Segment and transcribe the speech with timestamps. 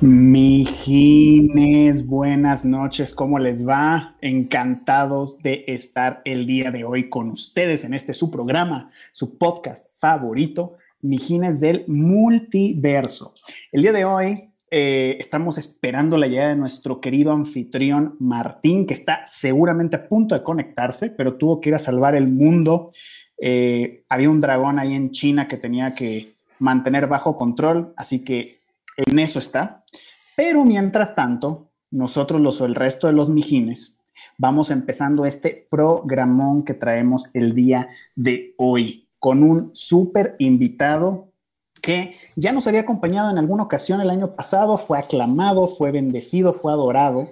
[0.00, 1.26] Mijines,
[2.06, 4.14] buenas noches, ¿cómo les va?
[4.20, 9.90] Encantados de estar el día de hoy con ustedes en este su programa, su podcast
[9.96, 13.34] favorito, Mijines del Multiverso.
[13.72, 18.94] El día de hoy eh, estamos esperando la llegada de nuestro querido anfitrión Martín, que
[18.94, 22.92] está seguramente a punto de conectarse, pero tuvo que ir a salvar el mundo.
[23.36, 28.57] Eh, había un dragón ahí en China que tenía que mantener bajo control, así que
[28.98, 29.84] en eso está.
[30.36, 33.94] Pero mientras tanto, nosotros los el resto de los mijines
[34.36, 41.28] vamos empezando este programón que traemos el día de hoy con un súper invitado
[41.80, 46.52] que ya nos había acompañado en alguna ocasión el año pasado, fue aclamado, fue bendecido,
[46.52, 47.28] fue adorado.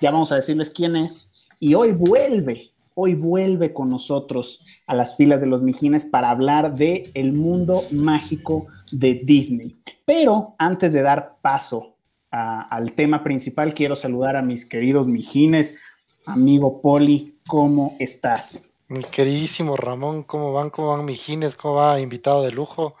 [0.00, 1.30] Ya vamos a decirles quién es.
[1.60, 2.70] Y hoy vuelve,
[3.02, 7.82] hoy vuelve con nosotros a las filas de los mijines para hablar de el mundo
[7.92, 9.80] mágico de Disney.
[10.04, 11.96] Pero antes de dar paso
[12.30, 15.78] al tema principal, quiero saludar a mis queridos mijines.
[16.26, 18.70] Amigo Poli, ¿cómo estás?
[18.88, 20.68] Mi queridísimo Ramón, ¿cómo van?
[20.68, 21.54] ¿Cómo van mijines?
[21.54, 22.96] ¿Cómo va invitado de lujo?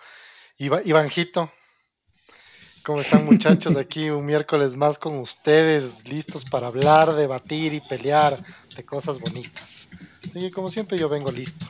[0.56, 1.50] Ivanjito,
[2.84, 3.76] ¿cómo están muchachos?
[3.76, 8.42] Aquí un miércoles más con ustedes, listos para hablar, debatir y pelear
[8.76, 9.88] de cosas bonitas.
[10.34, 11.66] Y como siempre yo vengo listo.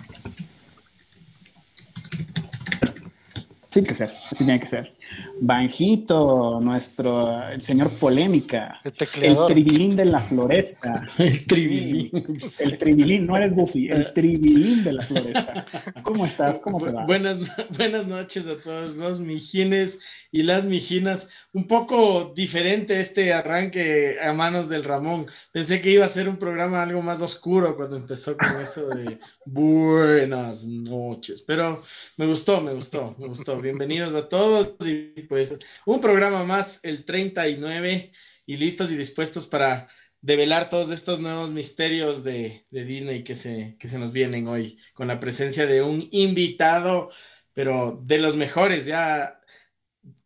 [3.70, 4.92] Sí que ser, así tiene que ser.
[5.41, 8.81] Banjito, nuestro, el señor polémica.
[8.83, 11.05] El, el tribilín de la floresta.
[11.19, 12.11] El tribilín.
[12.58, 15.66] El tribilín, no eres Goofy, el tribilín de la floresta.
[16.03, 16.58] ¿Cómo estás?
[16.58, 17.05] ¿Cómo te va?
[17.06, 17.38] Buenas,
[17.78, 20.00] buenas noches a todos los mijines
[20.33, 21.33] y las mijinas.
[21.53, 25.27] Un poco diferente este arranque a manos del Ramón.
[25.53, 29.19] Pensé que iba a ser un programa algo más oscuro cuando empezó con eso de
[29.47, 31.42] buenas noches.
[31.42, 31.83] Pero
[32.17, 33.61] me gustó, me gustó, me gustó.
[33.61, 38.12] Bienvenidos a todos y pues un programa más, el 39,
[38.50, 39.87] y listos y dispuestos para
[40.20, 44.76] develar todos estos nuevos misterios de, de Disney que se, que se nos vienen hoy,
[44.93, 47.10] con la presencia de un invitado,
[47.53, 49.40] pero de los mejores, ya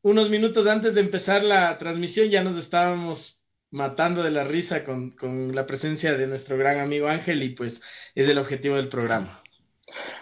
[0.04, 5.14] unos minutos antes de empezar la transmisión ya nos estábamos matando de la risa con,
[5.54, 7.82] la presencia de nuestro gran amigo Ángel y pues
[8.14, 9.40] es el objetivo del programa.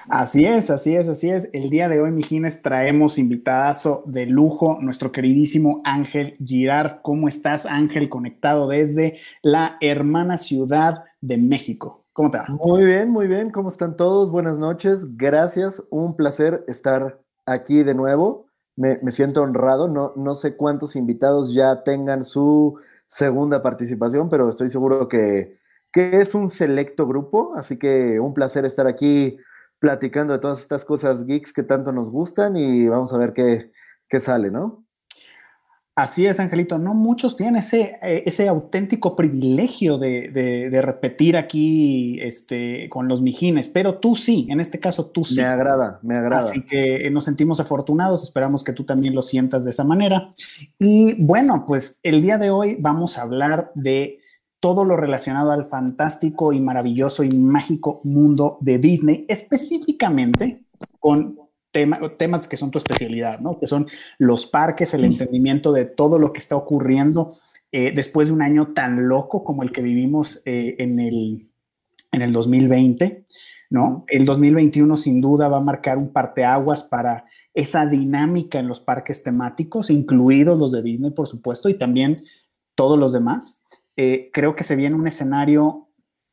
[0.09, 1.51] Así es, así es, así es.
[1.53, 7.01] El día de hoy, Mijines, traemos invitadazo de lujo, nuestro queridísimo Ángel Girard.
[7.03, 8.09] ¿Cómo estás, Ángel?
[8.09, 12.03] Conectado desde la hermana ciudad de México.
[12.13, 12.47] ¿Cómo te va?
[12.49, 13.51] Muy bien, muy bien.
[13.51, 14.31] ¿Cómo están todos?
[14.31, 15.17] Buenas noches.
[15.17, 15.83] Gracias.
[15.91, 19.89] Un placer estar aquí de nuevo me, siento honrado.
[19.89, 25.59] No, no sé cuántos invitados ya tengan su segunda participación, pero estoy seguro que,
[25.95, 27.55] es un selecto grupo.
[27.57, 29.37] Así que un placer estar aquí
[29.79, 33.67] platicando de todas estas cosas geeks que tanto nos gustan y vamos a ver qué,
[34.09, 34.85] qué sale, ¿no?
[35.95, 36.79] Así es, Angelito.
[36.79, 43.69] No muchos tienen ese, eh, ese auténtico privilegio de, repetir aquí este, con los mijines,
[43.69, 45.37] pero tú sí, en este caso tú sí.
[45.37, 46.49] Me agrada, me agrada.
[46.49, 50.31] Así que eh, nos sentimos afortunados, esperamos que tú también lo sientas de esa manera.
[50.79, 54.19] Y bueno, pues el día de hoy vamos a hablar de
[54.61, 60.65] todo lo relacionado al fantástico y maravilloso y mágico mundo de Disney, específicamente
[61.01, 61.42] con
[61.73, 63.59] temas que son tu especialidad, ¿no?
[63.59, 63.89] Que son
[64.19, 67.39] los parques, el entendimiento de todo lo que está ocurriendo
[67.73, 71.49] eh, después de un año tan loco como el que vivimos eh, en, el,
[72.13, 73.25] en el 2020,
[73.71, 74.05] ¿no?
[74.09, 77.25] El 2021 sin duda va a marcar un parteaguas para
[77.55, 82.23] esa dinámica en los parques temáticos, incluidos los de Disney, por supuesto, y también
[82.75, 83.61] todos los demás.
[83.97, 85.89] Eh, creo que se viene un escenario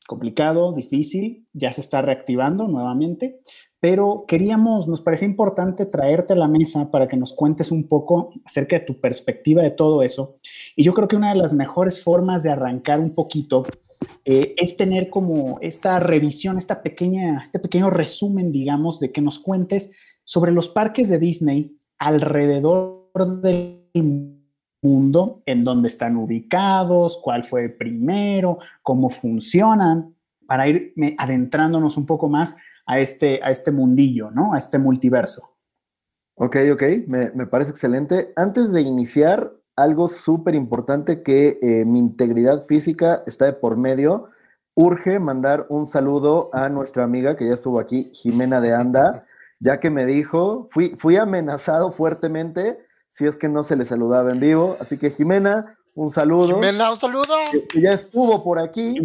[0.07, 3.39] complicado, difícil, ya se está reactivando nuevamente,
[3.79, 8.31] pero queríamos, nos parecía importante traerte a la mesa para que nos cuentes un poco
[8.43, 10.35] acerca de tu perspectiva de todo eso.
[10.75, 13.63] Y yo creo que una de las mejores formas de arrancar un poquito
[14.25, 19.39] eh, es tener como esta revisión, esta pequeña, este pequeño resumen, digamos, de que nos
[19.39, 19.91] cuentes
[20.25, 23.11] sobre los parques de Disney alrededor
[23.41, 23.81] del
[24.81, 30.15] mundo, en dónde están ubicados, cuál fue el primero, cómo funcionan,
[30.45, 32.55] para ir adentrándonos un poco más
[32.89, 34.53] a este, a este mundillo, ¿no?
[34.53, 35.53] A este multiverso.
[36.33, 38.33] Ok, ok, me, parece excelente.
[38.35, 44.29] Antes de iniciar, algo súper importante que eh, mi integridad física está de por medio.
[44.73, 49.23] Urge mandar un saludo a nuestra amiga que ya estuvo aquí, Jimena de Anda,
[49.59, 54.31] ya que me dijo, fui, fui amenazado fuertemente si es que no se le saludaba
[54.31, 54.77] en vivo.
[54.79, 56.55] Así que Jimena, un saludo.
[56.55, 57.35] Jimena, un saludo.
[57.81, 58.95] ya estuvo por aquí.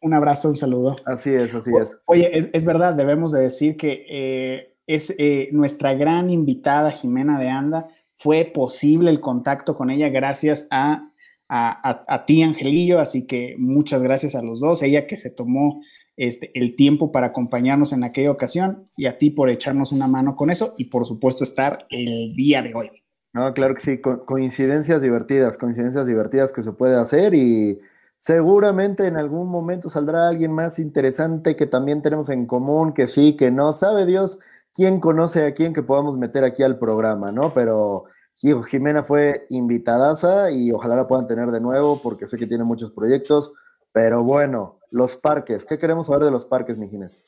[0.00, 0.96] un abrazo, un saludo.
[1.04, 1.96] Así es, así es.
[2.06, 7.48] Oye, es, verdad, debemos de decir que eh, es eh, nuestra gran invitada Jimena de
[7.48, 7.86] Anda
[8.16, 11.12] fue posible el contacto con ella gracias a,
[11.48, 15.80] a, ti, Angelillo, así que muchas gracias a los dos, ella que se tomó
[16.16, 20.34] este, el tiempo para acompañarnos en aquella ocasión y a ti por echarnos una mano
[20.34, 22.90] con eso y por supuesto estar el día de hoy.
[23.38, 27.78] No, claro que sí, coincidencias divertidas, coincidencias divertidas que se puede hacer y
[28.16, 33.36] seguramente en algún momento saldrá alguien más interesante que también tenemos en común, que sí,
[33.36, 34.40] que no, sabe Dios
[34.74, 37.54] quién conoce a quién que podamos meter aquí al programa, ¿no?
[37.54, 42.64] Pero Jimena fue invitadaza y ojalá la puedan tener de nuevo porque sé que tiene
[42.64, 43.52] muchos proyectos,
[43.92, 47.22] pero bueno, los parques, ¿qué queremos saber de los parques, Mijines?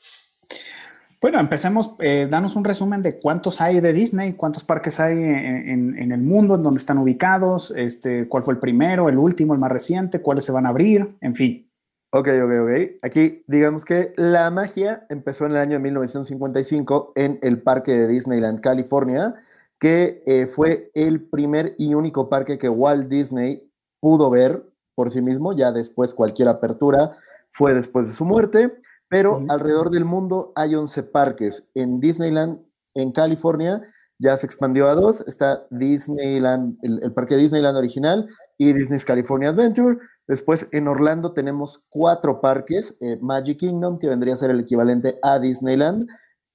[1.21, 6.11] Bueno, empecemos, eh, danos un resumen de cuántos hay de Disney, cuántos parques hay en,
[6.11, 9.71] el mundo, en dónde están ubicados, este, cuál fue el primero, el último, el más
[9.71, 11.69] reciente, cuáles se van a abrir, en fin.
[12.09, 12.71] Ok, ok, ok.
[13.03, 18.59] Aquí digamos que la magia empezó en el año 1955 en el parque de Disneyland,
[18.59, 19.35] California,
[19.77, 23.69] que eh, fue el primer y único parque que Walt Disney
[23.99, 24.63] pudo ver
[24.95, 27.15] por sí mismo, ya después cualquier apertura
[27.51, 28.71] fue después de su muerte
[29.11, 31.67] pero alrededor del mundo hay 11 parques.
[31.75, 32.59] En Disneyland,
[32.93, 33.83] en California,
[34.19, 35.19] ya se expandió a dos.
[35.27, 39.97] Está Disneyland, el, parque Disneyland original y Disney's California Adventure.
[40.29, 45.19] Después en Orlando tenemos cuatro parques, eh, Magic Kingdom, que vendría a ser el equivalente
[45.21, 46.07] a Disneyland,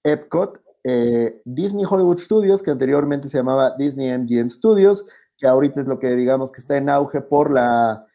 [0.02, 5.04] Epcot, eh, Disney Hollywood Studios, que anteriormente se llamaba Disney MGM Studios,
[5.36, 8.06] que ahorita es lo que digamos que está en auge por la,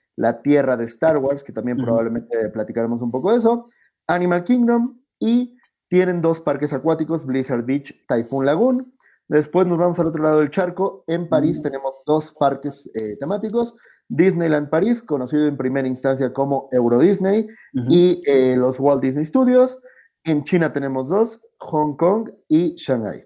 [0.43, 3.67] tierra de Star Wars, que también probablemente platicaremos un poco de eso.
[4.07, 5.57] Animal Kingdom y
[5.87, 8.93] tienen dos parques acuáticos, Blizzard Beach, Typhoon Lagoon.
[9.27, 11.03] Después nos vamos al otro lado del charco.
[11.07, 11.63] En París mm.
[11.63, 13.75] tenemos dos parques eh, temáticos.
[14.07, 17.47] Disneyland París, conocido en primera instancia como Euro Disney,
[17.89, 19.79] y eh, los Walt Disney Studios.
[20.25, 23.23] En China tenemos dos, Hong Kong y Shanghai.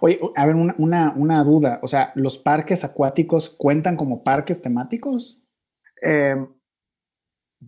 [0.00, 1.80] Oye, a ver, una, una, duda.
[1.82, 5.42] O sea, ¿los parques acuáticos cuentan como parques temáticos?
[6.02, 6.36] Eh,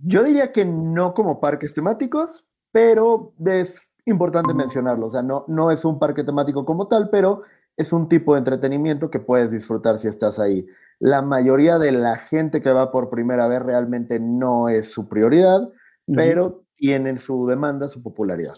[0.04, 5.06] yo diría que no como parques temáticos, pero es importante mencionarlo.
[5.06, 7.43] O sea, no, no es un parque temático como tal, pero
[7.76, 10.66] es un tipo de entretenimiento que puedes disfrutar si estás ahí.
[10.98, 15.69] La mayoría de la gente que va por primera vez realmente no es su prioridad,
[16.06, 18.56] pero tienen su demanda, su popularidad.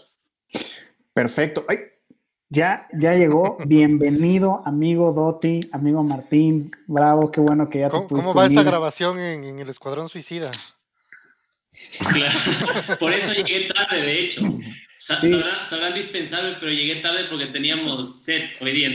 [1.13, 1.65] Perfecto.
[1.67, 1.79] Ay,
[2.47, 3.57] ya, ya llegó.
[3.67, 6.71] Bienvenido, amigo Doti, amigo Martín.
[6.87, 10.49] Bravo, qué bueno que ya te ¿Cómo, ¿Cómo va esa grabación en el Escuadrón Suicida?
[12.99, 14.41] Por eso llegué tarde, de hecho.
[14.99, 18.91] Sabrán, dispensable, pero llegué tarde porque teníamos set hoy día.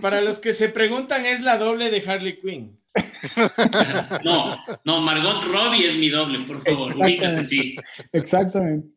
[0.00, 2.80] para, los que se preguntan, es la doble de Harley Quinn.
[4.24, 7.76] no, no, Margot Robbie es mi doble, por favor, ubícate, sí.
[8.12, 8.88] Exactamente.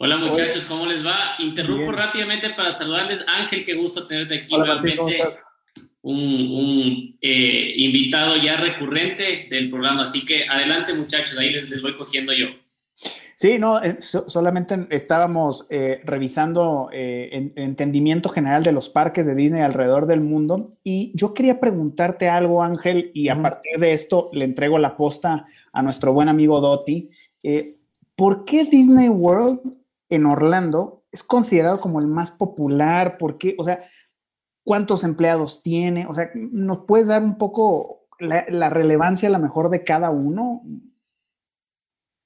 [0.00, 1.34] Hola muchachos, ¿cómo les va?
[1.40, 3.24] Interrumpo rápidamente para saludarles.
[3.26, 5.24] Ángel, qué gusto tenerte aquí nuevamente
[6.02, 10.02] un, eh, invitado ya recurrente del programa.
[10.02, 12.46] Así que adelante muchachos, ahí les, les voy cogiendo yo.
[13.34, 19.62] Sí, no, eh, solamente estábamos eh, revisando el entendimiento general de los parques de Disney
[19.62, 24.44] alrededor del mundo y yo quería preguntarte algo, Ángel, y a partir de esto le
[24.44, 27.10] entrego la posta a nuestro buen amigo Doty.
[28.16, 29.60] ¿Por qué Disney World
[30.08, 33.16] en Orlando es considerado como el más popular?
[33.18, 33.54] ¿Por qué?
[33.58, 33.84] O sea,
[34.68, 39.70] cuántos empleados tiene, o sea, ¿nos puedes dar un poco la, relevancia a la mejor
[39.70, 40.60] de cada uno?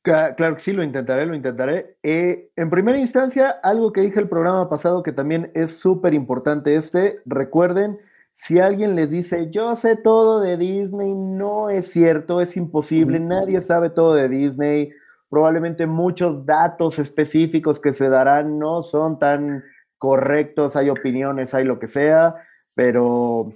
[0.02, 1.98] Claro que sí, lo intentaré, lo intentaré.
[2.02, 6.74] Eh, en primera instancia, algo que dije el programa pasado que también es súper importante
[6.74, 8.00] este, recuerden,
[8.32, 13.60] si alguien les dice, yo sé todo de Disney, no es cierto, es imposible, nadie
[13.60, 14.90] sabe todo de Disney,
[15.30, 19.62] probablemente muchos datos específicos que se darán no son tan
[20.02, 22.34] correctos, hay opiniones, hay lo que sea,
[22.74, 23.52] pero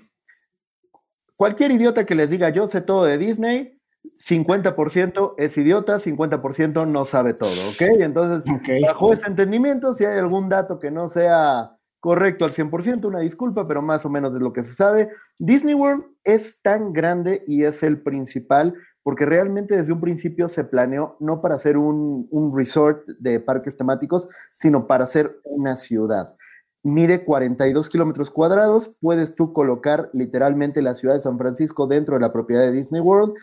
[1.36, 7.04] cualquier idiota que les diga yo sé todo de Disney, 50% es idiota, 50% no
[7.04, 7.82] sabe todo, ¿ok?
[7.98, 8.44] Entonces,
[8.80, 13.66] bajo ese entendimiento, si hay algún dato que no sea correcto al 100%, una disculpa,
[13.66, 15.10] pero más o menos de lo que se sabe.
[15.38, 20.64] Disney World es tan grande y es el principal porque realmente desde un principio se
[20.64, 26.36] planeó no para ser un, un resort de parques temáticos, sino para ser una ciudad.
[26.82, 32.20] Mide 42 kilómetros cuadrados, puedes tú colocar literalmente la ciudad de San Francisco dentro de
[32.20, 33.34] la propiedad de Disney World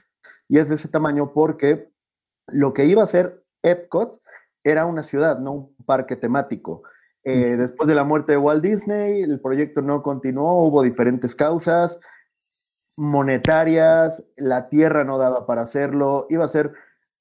[0.48, 1.92] y es de ese tamaño porque
[2.48, 4.22] lo que iba a ser Epcot
[4.64, 6.84] era una ciudad, no un parque temático.
[7.24, 12.00] Eh, después de la muerte de Walt Disney, el proyecto no continuó, hubo diferentes causas
[12.98, 16.74] monetarias, la tierra no daba para hacerlo, iba a ser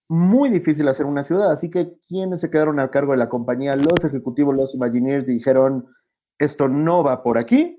[0.09, 3.77] muy difícil hacer una ciudad, así que quienes se quedaron al cargo de la compañía,
[3.77, 5.87] los ejecutivos, los Imagineers, dijeron,
[6.39, 7.79] esto no va por aquí,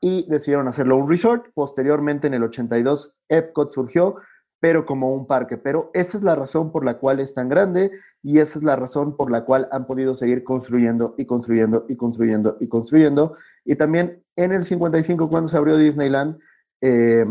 [0.00, 1.46] y decidieron hacerlo un resort.
[1.54, 4.16] Posteriormente, en el 82, Epcot surgió,
[4.64, 5.58] pero como un parque.
[5.58, 7.90] Pero esa es la razón por la cual es tan grande
[8.22, 11.96] y esa es la razón por la cual han podido seguir construyendo y construyendo y
[11.96, 13.36] construyendo y construyendo.
[13.66, 16.38] Y también en el 55, cuando se abrió Disneyland,
[16.80, 17.26] eh,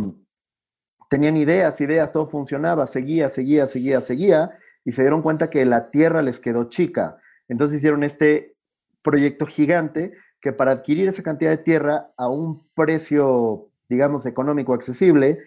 [1.10, 4.52] tenían ideas, ideas, todo funcionaba, seguía, seguía, seguía, seguía,
[4.86, 7.18] y se dieron cuenta que la tierra les quedó chica.
[7.48, 8.58] Entonces hicieron este
[9.04, 15.38] proyecto gigante que para adquirir esa cantidad de tierra a un precio, digamos, económico accesible,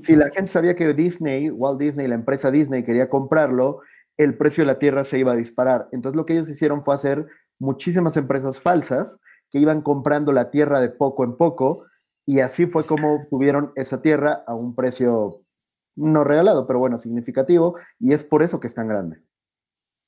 [0.00, 3.80] si la gente sabía que Disney, Walt Disney, la empresa Disney quería comprarlo,
[4.16, 5.88] el precio de la tierra se iba a disparar.
[5.90, 7.26] Entonces lo que ellos hicieron fue hacer
[7.58, 9.18] muchísimas empresas falsas
[9.50, 11.84] que iban comprando la tierra de poco en poco
[12.26, 15.42] y así fue como tuvieron esa tierra a un precio
[15.96, 19.22] no regalado, pero bueno, significativo, y es por eso que es tan grande.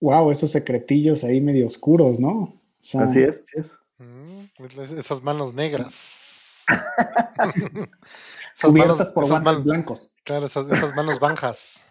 [0.00, 2.60] Wow, esos secretillos ahí medio oscuros, ¿no?
[2.98, 3.78] así es, así es.
[3.98, 6.35] Mm, esas manos negras.
[8.56, 10.12] esas manos, por esas blancos.
[10.24, 11.84] Claro, esas, manos banjas.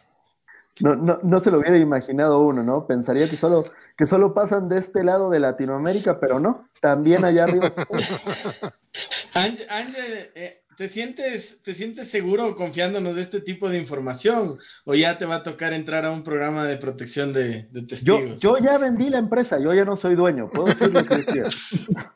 [0.82, 2.86] No, no, no, se lo hubiera imaginado uno, ¿no?
[2.86, 7.46] Pensaría que solo, que solo pasan de este lado de Latinoamérica, pero no, también allá
[7.46, 7.72] arriba.
[9.34, 14.58] Ángel, eh, ¿te, sientes, ¿te sientes seguro confiándonos de este tipo de información?
[14.84, 18.40] ¿O ya te va a tocar entrar a un programa de protección de, testigos?
[18.42, 21.50] Yo, ya vendí la empresa, yo ya no soy dueño, puedo decir lo que quiera.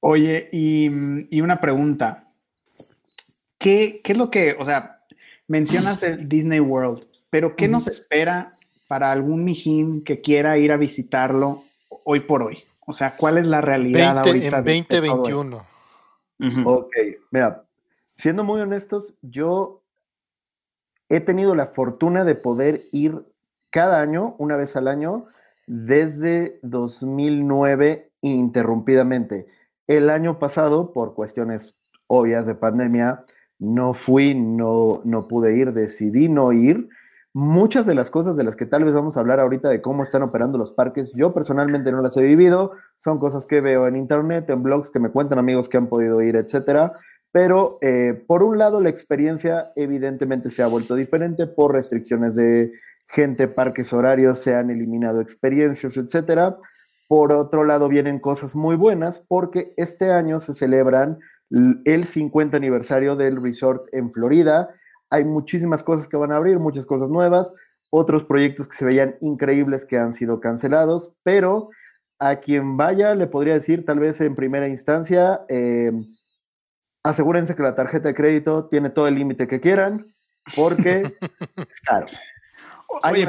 [0.00, 2.32] Oye, y, una pregunta.
[3.58, 5.04] ¿Qué, ¿Qué, es lo que, o sea,
[5.46, 8.52] mencionas el Disney World, pero qué nos espera
[8.88, 11.62] para algún mijín que quiera ir a visitarlo
[12.04, 12.58] hoy por hoy?
[12.86, 14.58] O sea, ¿cuál es la realidad ahorita?
[14.58, 15.64] En 2021.
[16.64, 16.96] Ok,
[17.30, 17.64] mira,
[18.04, 19.84] siendo muy honestos, yo
[21.08, 23.24] he tenido la fortuna de poder ir
[23.70, 25.26] cada año, una vez al año,
[25.66, 29.46] desde 2009 ininterrumpidamente.
[29.86, 31.76] El año pasado, por cuestiones
[32.06, 33.24] obvias de pandemia,
[33.58, 36.88] no fui, no, no pude ir, decidí no ir
[37.34, 40.02] Muchas de las cosas de las que tal vez vamos a hablar ahorita de cómo
[40.02, 43.96] están operando los parques, yo personalmente no las he vivido, son cosas que veo en
[43.96, 46.92] internet, en blogs que me cuentan amigos que han podido ir, etcétera.
[47.30, 52.72] Pero eh, por un lado, la experiencia evidentemente se ha vuelto diferente por restricciones de
[53.12, 56.56] gente, parques horarios, se han eliminado experiencias, etcétera.
[57.08, 61.18] Por otro lado, vienen cosas muy buenas porque este año se celebran
[61.84, 64.70] el 50 aniversario del resort en Florida
[65.12, 67.52] hay muchísimas cosas que van a abrir, muchas cosas nuevas,
[67.90, 71.68] otros proyectos que se veían increíbles que han sido cancelados, pero
[72.18, 76.16] a quien vaya le podría decir tal vez en primera instancia, em,
[77.04, 80.02] asegúrense que la tarjeta de crédito tiene todo el límite que quieran,
[80.56, 81.02] porque
[81.86, 82.06] claro,
[83.02, 83.22] hay,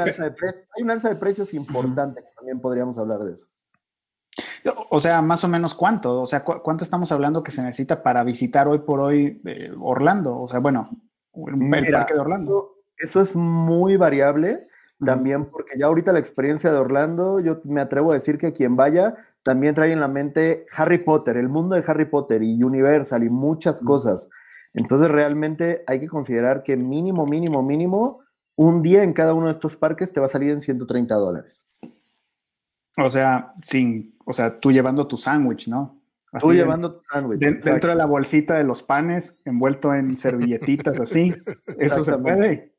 [0.82, 3.46] una alza de precios importante, también podríamos hablar de eso.
[4.90, 8.24] O sea, más o menos cuánto, o sea, cuánto estamos hablando que se necesita para
[8.24, 10.88] visitar hoy por hoy eh, Orlando, o sea, bueno,
[11.34, 12.70] el parque de Orlando.
[12.96, 14.60] Eso, es muy variable
[15.04, 18.76] también porque ya ahorita la experiencia de Orlando, yo me atrevo a decir que quien
[18.76, 23.22] vaya también trae en la mente Harry Potter, el mundo de Harry Potter y Universal
[23.22, 24.30] y muchas cosas.
[24.72, 28.23] Entonces realmente hay que considerar que mínimo, mínimo, mínimo,
[28.56, 31.66] un día en cada uno de estos parques te va a salir en 130 dólares.
[32.96, 36.00] O sea, sin, o sea, tú llevando tu sándwich, ¿no?
[36.40, 37.40] Tú llevando tu sándwich.
[37.40, 41.32] dentro de la bolsita de los panes, envuelto en servilletitas así.
[41.78, 42.74] ¿Eso se puede?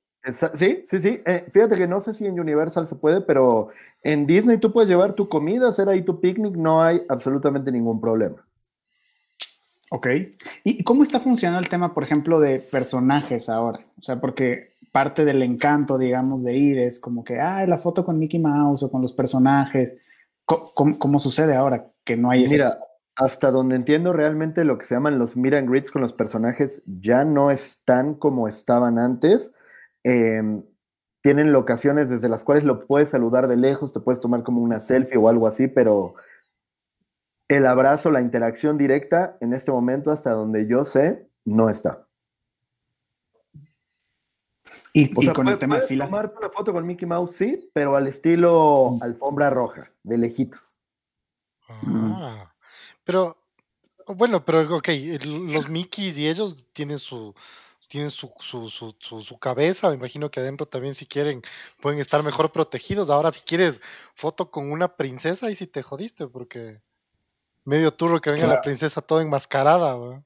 [0.55, 1.21] Sí, sí, sí.
[1.25, 3.69] Eh, fíjate que no sé si en Universal se puede, pero
[4.03, 8.01] en Disney tú puedes llevar tu comida, hacer ahí tu picnic, no hay absolutamente ningún
[8.01, 8.45] problema.
[9.91, 10.07] Ok.
[10.63, 13.85] ¿Y cómo está funcionando el tema, por ejemplo, de personajes ahora?
[13.99, 18.05] O sea, porque parte del encanto, digamos, de ir es como que, ah, la foto
[18.05, 19.97] con Mickey Mouse o con los personajes.
[20.45, 22.79] ¿Cómo, sucede ahora que no hay Mira,
[23.17, 26.81] hasta donde entiendo realmente lo que se llaman los meet and greets con los personajes
[26.85, 29.53] ya no están como estaban antes.
[30.05, 30.63] Em,
[31.21, 34.79] tienen locaciones desde las cuales lo puedes saludar de lejos, te puedes tomar como una
[34.79, 36.13] selfie o algo así, pero
[37.49, 42.04] el abrazo, la interacción directa, en este momento, hasta donde yo sé, no está.
[44.97, 46.07] Y, con el tema de filas.
[46.07, 49.03] tomar una foto con Mickey Mouse, sí, pero al estilo mm.
[49.03, 50.71] alfombra roja, de lejitos.
[51.67, 52.49] Ah.
[53.03, 53.35] Pero,
[54.07, 54.87] bueno, pero ok,
[55.25, 57.35] los Mickey y ellos tienen su
[57.89, 61.41] tienen su, su, su, su, cabeza, me imagino que adentro también si quieren
[61.81, 63.09] pueden estar mejor protegidos.
[63.09, 63.81] Ahora si quieres
[64.15, 66.81] foto con una princesa y si te jodiste porque
[67.65, 70.23] medio turro que venga la princesa toda enmascarada.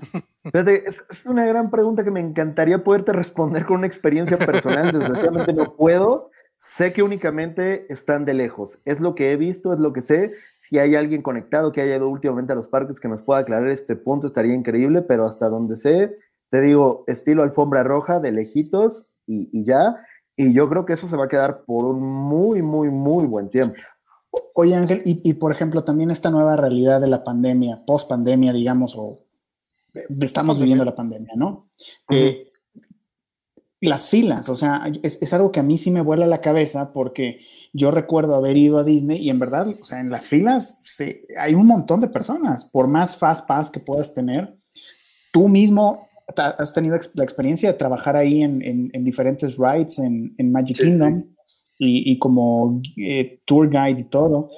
[0.44, 5.74] es, una gran pregunta que me encantaría poderte responder con una experiencia personal, desgraciadamente no
[5.74, 6.30] puedo,
[6.62, 8.78] Sé que únicamente están de lejos.
[8.84, 10.30] Es lo que he visto, es lo que sé.
[10.60, 13.66] Si hay alguien conectado que haya ido últimamente a los parques que nos pueda aclarar
[13.66, 16.14] este punto, estaría increíble, pero hasta donde sé,
[16.50, 19.96] te digo, estilo alfombra roja, de lejitos y, ya.
[20.36, 23.50] Y yo creo que eso se va a quedar por un muy, muy, muy buen
[23.50, 23.74] tiempo.
[24.54, 28.94] Oye, Ángel, y, por ejemplo, también esta nueva realidad de la pandemia, post pandemia, digamos,
[28.96, 29.21] o
[30.20, 31.68] estamos viviendo la pandemia, ¿no?
[33.82, 37.40] las filas, o sea, es, algo que a mí sí me vuela la cabeza porque
[37.72, 40.78] yo recuerdo haber ido a Disney y en verdad, o sea, en las filas
[41.36, 44.56] hay un montón de personas, por más fast pass que puedas tener,
[45.32, 51.24] tú mismo has tenido la experiencia de trabajar ahí en, diferentes rides en, Magic Kingdom
[51.78, 54.50] Y, como eh, tour guide y todo.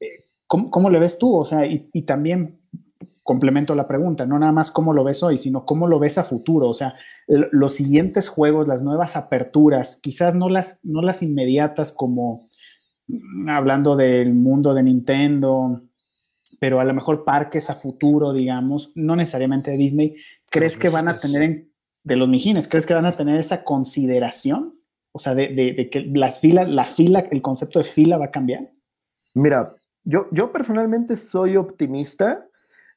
[0.00, 1.32] Eh, ¿Cómo, le ves tú?
[1.32, 2.58] O sea, y, y también
[3.24, 6.24] complemento la pregunta, no nada más cómo lo ves hoy, sino cómo lo ves a
[6.24, 6.68] futuro.
[6.68, 6.94] O sea,
[7.26, 12.46] los siguientes juegos, las nuevas aperturas, quizás no las, no las inmediatas como
[13.08, 15.82] mm, hablando del mundo de Nintendo,
[16.60, 20.16] pero a lo mejor parques a futuro, digamos, no necesariamente de Disney,
[20.50, 21.66] ¿crees que van a tener,
[22.02, 24.78] de los mijines, crees que van a tener esa consideración?
[25.12, 28.70] O sea, de, que las filas, la fila, el concepto de fila va a cambiar.
[29.32, 29.72] Mira,
[30.04, 32.46] yo, yo personalmente soy optimista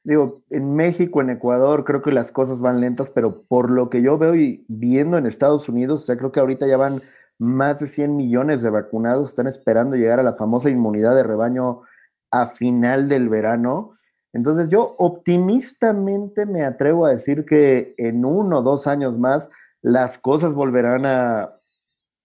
[0.08, 4.00] digo, en México, en Ecuador, creo que las cosas van lentas, pero por lo que
[4.00, 7.02] yo veo y viendo en Estados Unidos, o sea, creo que ahorita ya van
[7.38, 11.82] más de 100 millones de vacunados, están esperando llegar a la famosa inmunidad de rebaño
[12.30, 13.92] a final del verano.
[14.32, 19.50] Entonces yo optimistamente me atrevo a decir que en uno o dos años más
[19.82, 21.50] las cosas volverán a,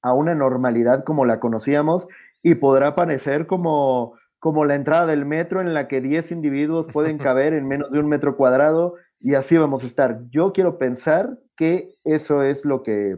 [0.02, 2.08] a una normalidad como la conocíamos
[2.42, 7.18] y podrá parecer como como la entrada del metro en la que 10 individuos pueden
[7.30, 10.20] caber en menos de un metro cuadrado y así vamos a estar.
[10.32, 13.16] Yo quiero pensar que eso es lo que,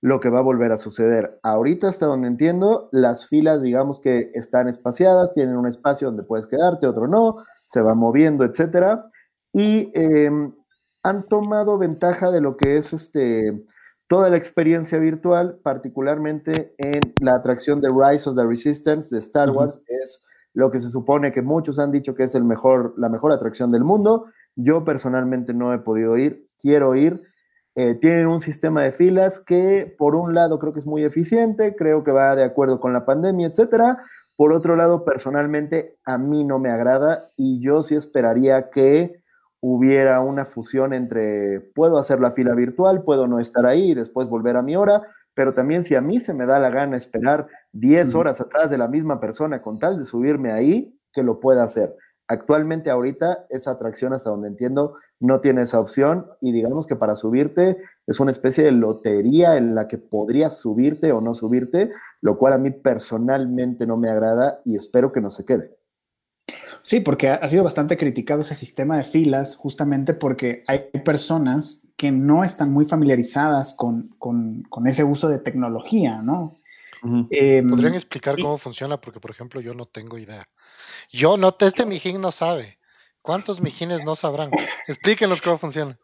[0.00, 1.38] lo que va a volver a suceder.
[1.42, 6.46] Ahorita, hasta donde entiendo, las filas, digamos que están espaciadas, tienen un espacio donde puedes
[6.46, 7.36] quedarte, otro no,
[7.66, 9.10] se va moviendo, etcétera.
[9.52, 10.54] Y em,
[11.02, 13.62] han tomado ventaja de lo que es este,
[14.08, 19.50] toda la experiencia virtual, particularmente en la atracción de Rise of the Resistance de Star
[19.50, 20.22] Wars, es
[20.54, 24.26] lo que se supone que muchos han dicho que es la mejor atracción del mundo.
[24.54, 27.20] Yo personalmente no he podido ir, quiero ir.
[27.74, 31.74] Eh, tienen un sistema de filas que por un lado creo que es muy eficiente,
[31.74, 33.98] creo que va de acuerdo con la pandemia, etcétera.
[34.36, 39.22] Por otro lado, personalmente a mí no me agrada y yo sí esperaría que
[39.60, 44.28] hubiera una fusión entre puedo hacer la fila virtual, puedo no estar ahí y después
[44.28, 45.02] volver a mi hora,
[45.34, 48.78] pero también si a mí se me da la gana esperar 10 horas atrás de
[48.78, 51.96] la misma persona con tal de subirme ahí, que lo pueda hacer.
[52.28, 57.14] Actualmente ahorita esa atracción, hasta donde entiendo, no tiene esa opción y digamos que para
[57.14, 61.90] subirte es una especie de lotería en la que podrías subirte o no subirte,
[62.20, 65.76] lo cual a mí personalmente no me agrada y espero que no se quede.
[66.82, 72.10] Sí, porque ha sido bastante criticado ese sistema de filas justamente porque hay personas que
[72.10, 74.16] no están muy familiarizadas con,
[74.86, 76.56] ese uso de tecnología, ¿no?
[77.30, 79.00] Em, ¿Podrían explicar cómo funciona?
[79.00, 80.44] Porque, por ejemplo, yo no tengo idea.
[81.10, 82.78] Yo no, este mijín no sabe.
[83.22, 84.50] ¿Cuántos mijines no sabrán?
[84.88, 85.96] Explíquenos cómo funciona.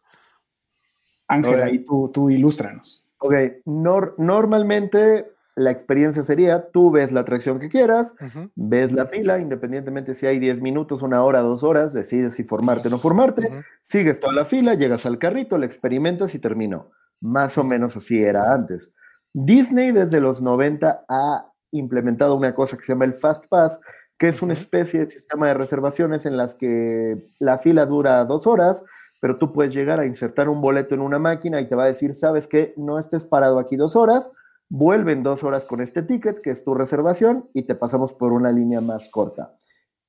[1.27, 3.03] Ángel, ahí tú, tú ilústranos.
[3.19, 3.33] Ok,
[3.65, 8.13] normalmente la experiencia sería, tú ves la atracción que quieras,
[8.55, 12.87] ves la fila, independientemente si hay 10 minutos, una hora, dos horas, decides si formarte
[12.87, 13.49] o no formarte,
[13.81, 16.91] sigues toda la fila, llegas al carrito, la experimentas y terminó.
[17.21, 18.93] Más o menos así era antes.
[19.33, 23.79] Disney desde los 90 ha implementado una cosa que se llama el Fast Pass,
[24.17, 28.47] que es una especie de sistema de reservaciones en las que la fila dura dos
[28.47, 28.83] horas,
[29.21, 31.87] pero tú puedes llegar a insertar un boleto en una máquina y te va a
[31.87, 34.31] decir, sabes que no estés parado aquí dos horas,
[34.69, 38.51] vuelven dos horas con este ticket, que es tu reservación, y te pasamos por una
[38.51, 39.55] línea más corta.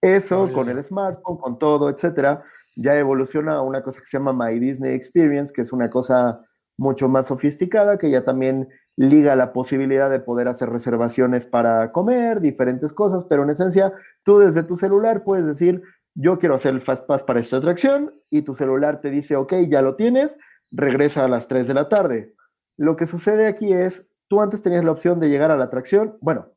[0.02, 2.42] Eso con el smartphone, con todo, etcétera,
[2.76, 6.40] ya evoluciona a una cosa que se llama My Disney Experience, que es una cosa
[6.78, 12.40] mucho más sofisticada, que ya también liga la posibilidad de poder hacer reservaciones para comer,
[12.40, 13.92] diferentes cosas, pero en esencia,
[14.22, 15.82] tú desde tu celular puedes decir,
[16.14, 19.54] yo quiero hacer el Fast Pass para esta atracción, y tu celular te dice, ok,
[19.68, 20.38] ya lo tienes,
[20.70, 22.34] regresa a las 3 de la tarde.
[22.78, 26.16] Lo que sucede aquí es, Tú antes tenías la opción de llegar a la atracción,
[26.20, 26.52] bueno,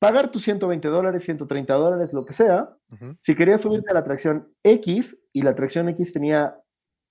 [0.00, 2.76] pagar tus 120 dólares, 130 dólares, lo que sea.
[3.22, 6.58] Si querías subirte a la atracción X y la atracción X tenía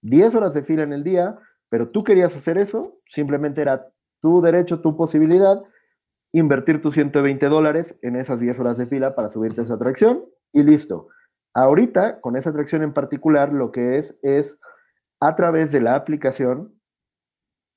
[0.01, 1.37] 10 horas de fila en el día,
[1.69, 3.87] pero tú querías hacer eso, simplemente era
[4.21, 5.63] tu derecho, tu posibilidad,
[6.33, 10.25] invertir tus 120 dólares en esas 10 horas de fila para subirte a esa atracción
[10.51, 11.07] y listo.
[11.53, 14.59] Ahorita, con esa atracción en particular, lo que es es
[15.21, 16.72] a través de la aplicación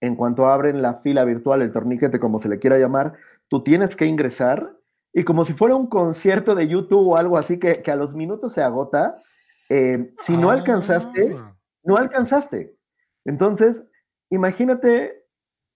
[0.00, 3.14] en cuanto abren la fila virtual, el torniquete, como se le quiera llamar,
[3.48, 4.76] tú tienes que ingresar
[5.12, 8.52] y como si fuera un concierto de YouTube o algo así que, a los minutos
[8.52, 9.14] se agota,
[9.70, 11.56] eh, si no alcanzaste, ah.
[11.84, 12.76] no alcanzaste.
[13.24, 13.86] Entonces,
[14.30, 15.24] imagínate,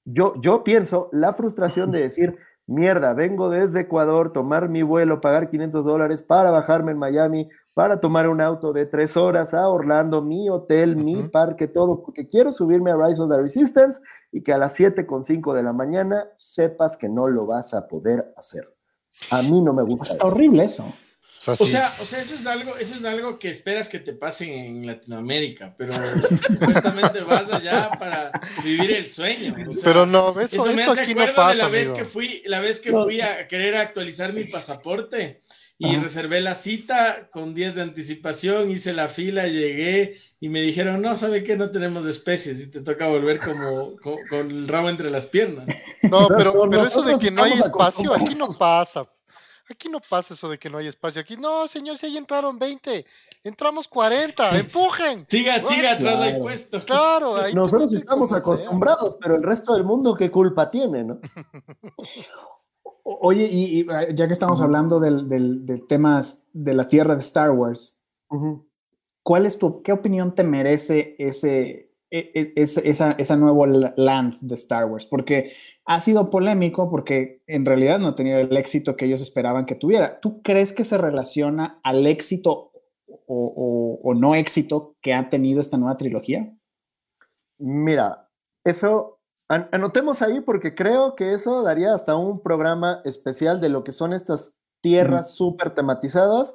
[0.04, 2.38] yo, yo pienso la frustración de decir,
[2.70, 7.98] mierda, vengo desde Ecuador, tomar mi vuelo, pagar 500 dólares para bajarme en Miami, para
[7.98, 12.52] tomar un auto de tres horas a Orlando, mi hotel, mi parque, todo, porque quiero
[12.52, 16.96] subirme a Rise of the Resistance y que a las 7.5 de la mañana sepas
[16.96, 18.72] que no lo vas a poder hacer.
[19.33, 20.14] A mí no me gusta.
[20.14, 20.85] Está horrible eso.
[21.46, 24.55] O sea, o sea, eso es algo, eso es algo que esperas que te pase
[24.55, 25.94] en Latinoamérica, pero
[26.46, 28.31] supuestamente vas allá para
[28.62, 29.55] vivir el sueño.
[29.83, 32.92] pero no, eso, eso me hace acuerdo de la vez que fui, la vez que
[32.92, 35.40] fui a querer actualizar mi pasaporte
[35.79, 41.00] y reservé la cita con días de anticipación, hice la fila, llegué y me dijeron,
[41.00, 41.57] no, ¿sabe qué?
[41.57, 45.66] No tenemos especies y te toca volver como con, el rabo entre las piernas.
[46.03, 49.09] No, pero, pero eso de que no hay espacio, aquí no pasa.
[49.70, 51.20] Aquí no pasa eso de que no hay espacio.
[51.20, 53.06] Aquí, no, señor, si ahí entraron 20,
[53.44, 55.20] entramos 40, empujen.
[55.20, 56.85] Siga, siga, atrás del puesto.
[56.85, 61.20] Claro, nosotros estamos acostumbrados, pero el resto del mundo, ¿qué culpa tiene, no?
[63.04, 67.98] Oye, y, ya que estamos hablando del, del, temas de la tierra de Star Wars,
[69.22, 74.54] ¿cuál es tu, qué opinión te merece ese, e, e, esa, esa nuevo land de
[74.54, 75.06] Star Wars?
[75.06, 75.52] Porque
[75.90, 79.74] ha sido polémico porque en realidad no ha tenido el éxito que ellos esperaban que
[79.74, 80.20] tuviera.
[80.20, 82.70] ¿Tú crees que se relaciona al éxito
[83.26, 86.55] o, no éxito que ha tenido esta nueva trilogía?
[87.59, 88.31] Mira,
[88.62, 93.90] eso anotemos ahí porque creo que eso daría hasta un programa especial de lo que
[93.90, 96.55] son estas tierras súper tematizadas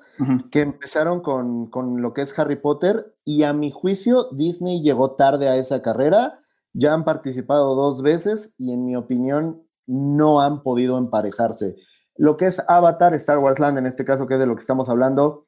[0.49, 5.11] que empezaron con, con, lo que es Harry Potter y a mi juicio Disney llegó
[5.15, 6.39] tarde a esa carrera
[6.75, 11.75] ya han participado dos veces y en mi opinión no han podido emparejarse.
[12.17, 14.61] Lo que es Avatar, Star Wars Land, en este caso, que es de lo que
[14.61, 15.47] estamos hablando,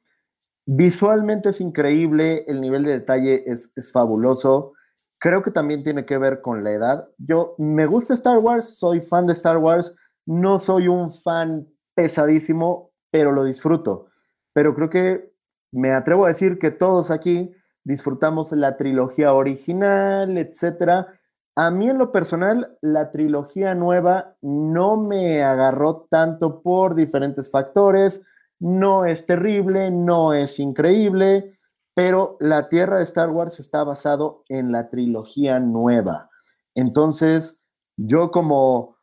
[0.64, 4.72] visualmente es increíble, el nivel de detalle es, fabuloso.
[5.18, 7.08] Creo que también tiene que ver con la edad.
[7.18, 12.90] Yo me gusta Star Wars, soy fan de Star Wars, no soy un fan pesadísimo,
[13.10, 14.06] pero lo disfruto.
[14.54, 15.32] Pero creo que
[15.72, 17.52] me atrevo a decir que todos aquí
[17.84, 21.17] disfrutamos la trilogía original, etcétera,
[21.58, 28.22] a mí en lo personal, la trilogía nueva no me agarró tanto por diferentes factores.
[28.60, 31.58] No es terrible, no es increíble,
[31.94, 36.30] pero la Tierra de Star Wars está basado en la trilogía nueva.
[36.76, 37.60] Entonces,
[37.96, 38.96] yo como,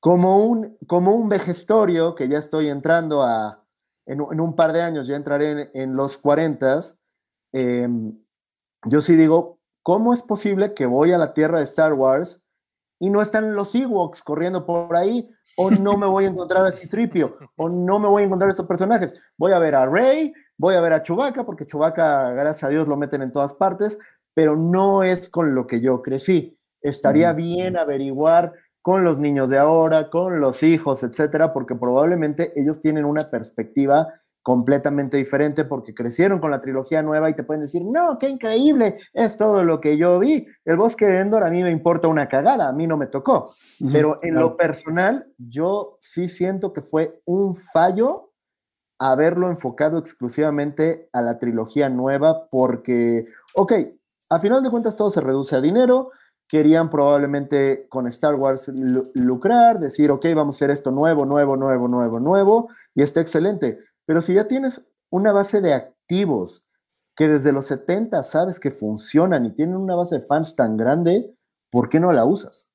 [0.00, 3.66] como, un, como un vejestorio, que ya estoy entrando a,
[4.06, 6.80] en, un par de años, ya entraré en, los 40,
[7.52, 8.18] em,
[8.86, 12.40] yo sí digo, ¿Cómo es posible que voy a la tierra de Star Wars
[13.00, 15.28] y no están los Ewoks corriendo por ahí?
[15.56, 18.52] O no me voy a encontrar a Citripio, o no me voy a encontrar a
[18.52, 19.14] esos personajes.
[19.36, 22.86] Voy a ver a Rey, voy a ver a Chewbacca, porque Chewbacca, gracias a Dios,
[22.86, 23.98] lo meten en todas partes,
[24.34, 26.56] pero no es con lo que yo crecí.
[26.80, 32.80] Estaría bien averiguar con los niños de ahora, con los hijos, etcétera, porque probablemente ellos
[32.80, 34.08] tienen una perspectiva
[34.42, 38.96] completamente diferente porque crecieron con la trilogía nueva y te pueden decir, no, qué increíble,
[39.12, 40.46] es todo lo que yo vi.
[40.64, 43.54] El bosque de Endor a mí me importa una cagada, a mí no me tocó.
[43.92, 48.30] Pero en lo personal, yo sí siento que fue un fallo
[48.98, 53.72] haberlo enfocado exclusivamente a la trilogía nueva porque, ok,
[54.30, 56.10] a final de cuentas todo se reduce a dinero.
[56.48, 58.70] Querían probablemente con Star Wars
[59.14, 63.78] lucrar, decir, ok, vamos a hacer esto nuevo, nuevo, nuevo, nuevo, nuevo, y está excelente
[64.04, 66.66] pero si ya tienes una base de activos
[67.14, 71.34] que desde los 70 sabes que funcionan y tienen una base de fans tan grande,
[71.70, 72.68] ¿por qué no la usas?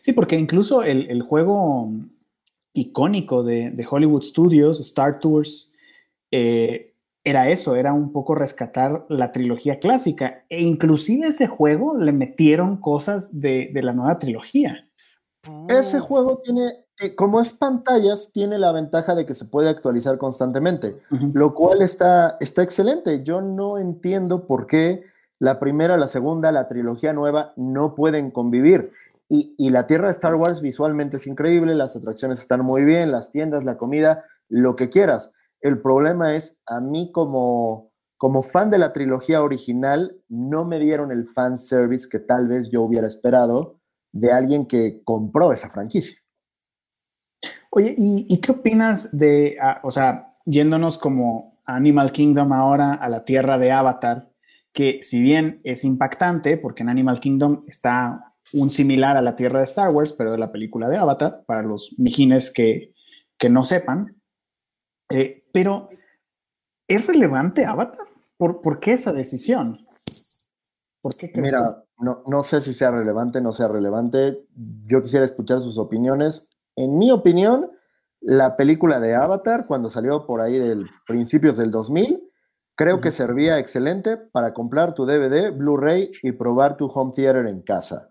[0.00, 1.90] Sí, porque incluso el, juego
[2.72, 5.70] icónico de, Hollywood Studios, Star Tours,
[6.30, 10.44] eh, era eso, era un poco rescatar la trilogía clásica.
[10.48, 14.88] E inclusive ese juego le metieron cosas de, de la nueva trilogía.
[15.68, 16.72] Ese juego tiene
[17.16, 21.00] como es pantallas, tiene la ventaja de que se puede actualizar constantemente,
[21.32, 23.22] lo cual está, está excelente.
[23.22, 25.04] Yo no entiendo por qué
[25.38, 28.92] la primera, la segunda, la trilogía nueva no pueden convivir.
[29.28, 33.12] Y, y, la Tierra de Star Wars visualmente es increíble, las atracciones están muy bien,
[33.12, 35.34] las tiendas, la comida, lo que quieras.
[35.60, 41.12] El problema es, a mí como, como fan de la trilogía original, no me dieron
[41.12, 43.80] el fan service que tal vez yo hubiera esperado
[44.12, 46.18] de alguien que compró esa franquicia.
[47.70, 53.24] Oye, ¿y, qué opinas de, ah, o sea, yéndonos como Animal Kingdom ahora a la
[53.24, 54.30] tierra de Avatar,
[54.72, 59.58] que si bien es impactante, porque en Animal Kingdom está un similar a la Tierra
[59.58, 62.94] de Star Wars, pero de la película de Avatar, para los mijines que,
[63.50, 64.16] no sepan.
[65.10, 65.90] Eh, pero,
[66.88, 68.06] ¿es relevante Avatar?
[68.36, 69.86] ¿Por, ¿Por, qué esa decisión?
[71.00, 74.46] ¿Por qué Mira, no, no sé si sea relevante, no sea relevante.
[74.54, 76.47] Yo quisiera escuchar sus opiniones.
[76.78, 77.72] En mi opinión,
[78.20, 82.22] la película de Avatar, cuando salió por ahí del principios del 2000,
[82.76, 87.62] creo que servía excelente para comprar tu DVD, Blu-ray y probar tu home theater en
[87.62, 88.10] casa.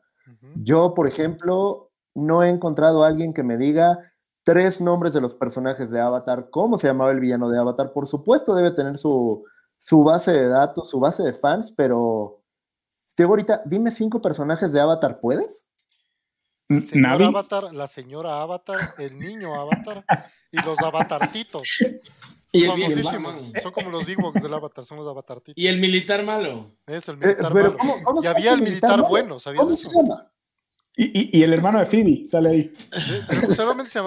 [0.55, 3.99] Yo, por ejemplo, no he encontrado a alguien que me diga
[4.43, 7.93] tres nombres de los personajes de Avatar, cómo se llamaba el villano de Avatar.
[7.93, 9.45] Por supuesto, debe tener su,
[9.77, 12.41] su base de datos, su base de fans, pero
[13.15, 15.67] Diego, ahorita, dime cinco personajes de Avatar, ¿puedes?
[16.81, 20.03] Señor Avatar, la señora Avatar, el niño Avatar
[20.51, 21.67] y los avatartitos.
[22.53, 25.61] Y el son como los Ewoks del Avatar, son los avatartitos.
[25.61, 26.71] Y el militar malo.
[26.85, 27.37] Es el eh,
[28.23, 29.89] y había el militar, bueno, ¿sabías ¿Cómo eso?
[29.89, 30.31] Se llama?
[30.99, 32.73] Y, y, el hermano de Phoebe sale ahí.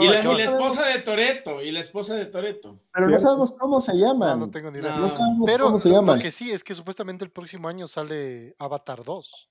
[0.01, 2.81] y, la, la, esposa de Toreto, y la esposa de Toreto.
[2.93, 4.41] Pero no sabemos cómo se llaman.
[4.41, 4.97] No, no tengo ni idea.
[4.97, 5.09] No.
[5.09, 6.17] sabemos Pero cómo se llaman.
[6.17, 9.51] Lo que sí es que supuestamente el próximo año sale Avatar 2.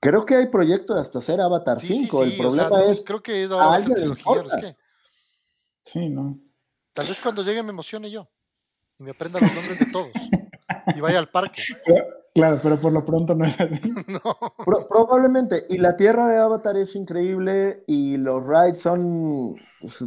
[0.00, 2.24] Creo que hay proyecto de hasta hacer Avatar 5.
[2.24, 3.04] el problema es.
[3.04, 4.76] Creo que es a alguien trilogía, es
[5.82, 6.38] Sí, no.
[6.94, 8.28] Tal vez cuando llegue me emocione yo.
[8.98, 10.10] Y me aprenda los nombres de todos.
[10.96, 11.62] y vaya al parque.
[12.32, 13.80] Claro, pero por lo pronto no es así.
[14.88, 15.66] probablemente.
[15.68, 19.56] Y la tierra de Avatar es increíble y los rides son.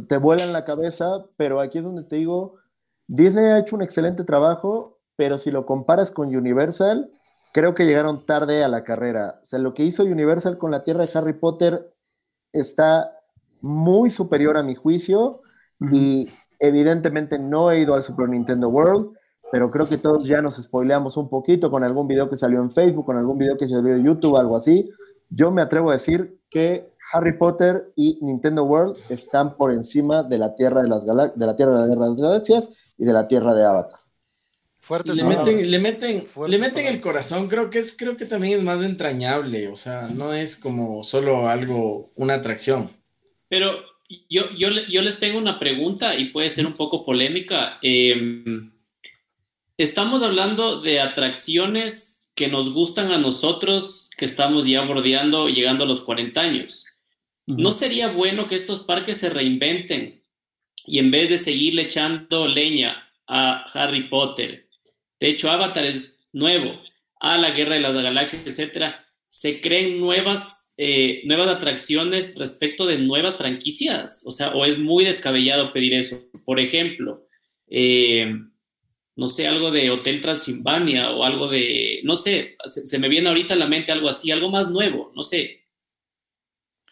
[0.08, 2.54] te vuelan la cabeza, pero aquí es donde te digo.
[3.06, 7.12] Disney ha hecho un excelente trabajo, pero si lo comparas con Universal,
[7.54, 9.38] creo que llegaron tarde a la carrera.
[9.40, 11.94] O sea, lo que hizo Universal con la tierra de Harry Potter
[12.52, 13.12] está
[13.60, 15.40] muy superior a mi juicio
[15.92, 19.12] y evidentemente no he ido al Super Nintendo World,
[19.52, 22.72] pero creo que todos ya nos spoileamos un poquito con algún video que salió en
[22.72, 24.90] Facebook, con algún video que salió en YouTube, algo así.
[25.30, 30.38] Yo me atrevo a decir que Harry Potter y Nintendo World están por encima de
[30.38, 33.64] la Tierra de las, de la tierra de las Galaxias y de la Tierra de
[33.64, 34.03] Avatar
[35.04, 38.62] le, meten, le meten, le meten el corazón, creo que es, creo que también es
[38.62, 42.90] más entrañable, o sea, no es como solo algo, una atracción.
[43.48, 43.72] Pero
[44.28, 47.78] yo, yo, yo les tengo una pregunta y puede ser un poco polémica.
[47.82, 48.72] Em,
[49.78, 55.86] estamos hablando de atracciones que nos gustan a nosotros, que estamos ya bordeando, llegando a
[55.86, 56.86] los 40 años.
[57.46, 60.22] ¿No sería bueno que estos parques se reinventen
[60.86, 64.63] y en vez de seguirle echando leña a Harry Potter,
[65.24, 66.72] de hecho, Avatar es nuevo.
[67.18, 69.06] A la Guerra de las Galaxias, etcétera.
[69.26, 74.22] Se creen nuevas, eh, nuevas atracciones respecto de nuevas franquicias.
[74.26, 76.20] O sea, o es muy descabellado pedir eso.
[76.44, 77.26] Por ejemplo,
[77.68, 78.34] eh,
[79.16, 83.54] no sé, algo de Hotel Transilvania o algo de, no sé, se, me viene ahorita
[83.54, 85.62] a la mente algo así, algo más nuevo, no sé.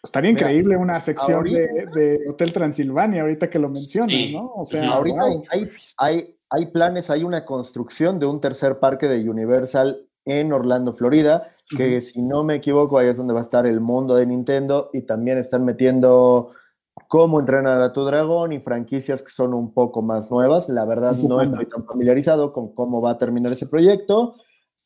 [0.01, 4.53] Estaría increíble una sección de, Hotel Transilvania, ahorita que lo mencionas, ¿no?
[4.55, 5.69] O sea, ahorita hay, hay,
[5.99, 6.35] hay
[6.71, 12.21] planes, hay una construcción de un tercer parque de Universal en Orlando, Florida, que si
[12.21, 15.37] no me equivoco, ahí es donde va a estar el mundo de Nintendo y también
[15.37, 16.51] están metiendo
[17.07, 20.69] cómo entrenar a tu dragón y franquicias que son un poco más nuevas.
[20.69, 24.35] La verdad no estoy tan familiarizado con cómo va a terminar ese proyecto.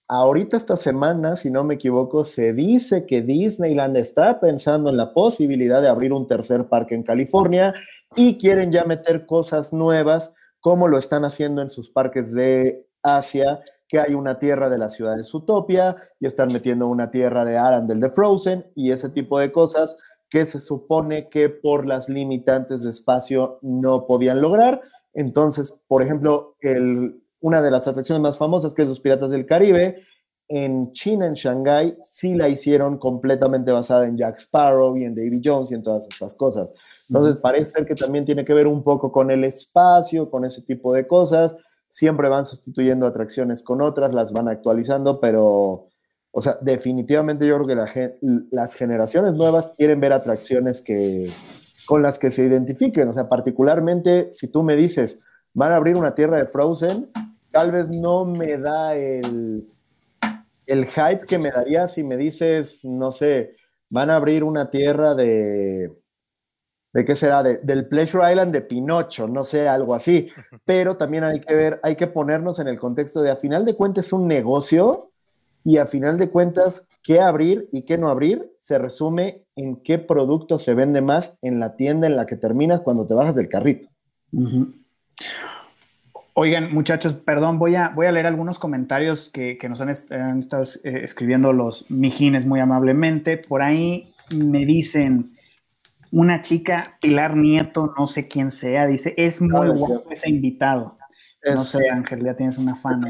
[0.07, 5.13] Ahorita esta semana, si no me equivoco, se dice que Disneyland está pensando en la
[5.13, 7.73] posibilidad de abrir un tercer parque en California
[8.15, 13.61] y quieren ya meter cosas nuevas como lo están haciendo en sus parques de Asia,
[13.87, 17.57] que hay una tierra de la ciudad de Zootopia y están metiendo una tierra de
[17.57, 19.97] Arendelle de Frozen y ese tipo de cosas
[20.29, 24.81] que se supone que por las limitantes de espacio no podían lograr.
[25.13, 26.57] Entonces, por ejemplo,
[27.39, 30.03] una de las atracciones más famosas, que es los Piratas del Caribe,
[30.49, 35.41] en China, en Shanghái, sí la hicieron completamente basada en Jack Sparrow y en Davy
[35.43, 36.73] Jones y en todas estas cosas.
[37.09, 40.61] Entonces, parece ser que también tiene que ver un poco con el espacio, con ese
[40.61, 41.55] tipo de cosas.
[41.89, 45.87] Siempre van sustituyendo atracciones con otras, las van actualizando, pero,
[46.31, 48.17] o sea, definitivamente yo creo que
[48.51, 51.29] las generaciones nuevas quieren ver atracciones que,
[51.87, 53.07] con las que se identifiquen.
[53.07, 55.17] O sea, particularmente si tú me dices,
[55.53, 57.09] van a abrir una tierra de Frozen,
[57.51, 59.67] tal vez no me da el,
[60.65, 63.55] el hype que me daría si me dices, no sé,
[63.89, 65.97] van a abrir una tierra de
[66.97, 70.29] de qué será, del Pleasure Island de Pinocho, no sé, algo así.
[70.65, 73.75] Pero también hay que ver, hay que ponernos en el contexto de a final de
[73.75, 75.11] cuentas es un negocio
[75.63, 79.99] y a final de cuentas qué abrir y qué no abrir se resume en qué
[79.99, 83.47] producto se vende más en la tienda en la que terminas cuando te bajas del
[83.47, 83.89] carrito.
[86.33, 91.01] Oigan, muchachos, perdón, voy a, voy a leer algunos comentarios que, nos han, estado eh,
[91.03, 93.37] escribiendo los mijines muy amablemente.
[93.37, 95.36] Por ahí me dicen
[96.11, 100.97] una chica, Pilar Nieto, no sé quién sea, dice, es muy guapo ese invitado.
[101.45, 103.03] no sé, Ángel, ya tienes una fan.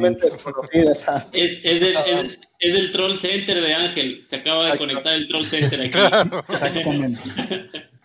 [1.31, 4.21] Es, es, el, es, el troll center de Ángel.
[4.25, 5.97] Se acaba de conectar el troll center aquí.
[6.53, 7.19] Exactamente.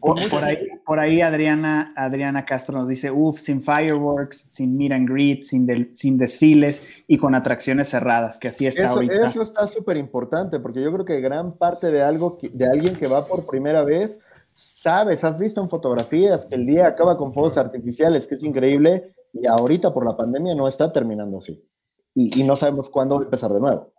[0.00, 5.08] por, ahí, por ahí Adriana, Adriana Castro nos dice, uff, sin fireworks, sin meet and
[5.08, 9.26] greet, sin, sin desfiles y con atracciones cerradas, que así está eso, ahorita.
[9.26, 13.06] Eso está súper importante, porque yo creo que gran parte de algo, de alguien que
[13.06, 14.18] va por primera vez,
[14.52, 19.14] sabes, has visto en fotografías que el día acaba con fuegos artificiales, que es increíble,
[19.32, 21.62] y ahorita por la pandemia no está terminando así.
[22.14, 23.92] Y, y no sabemos cuándo va a empezar de nuevo.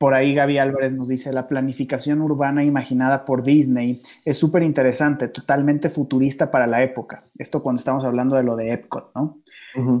[0.00, 5.28] Por ahí Gaby Álvarez nos dice, la planificación urbana imaginada por Disney es súper interesante,
[5.28, 7.22] totalmente futurista para la época.
[7.36, 9.36] Esto cuando estamos hablando de lo de Epcot, ¿no?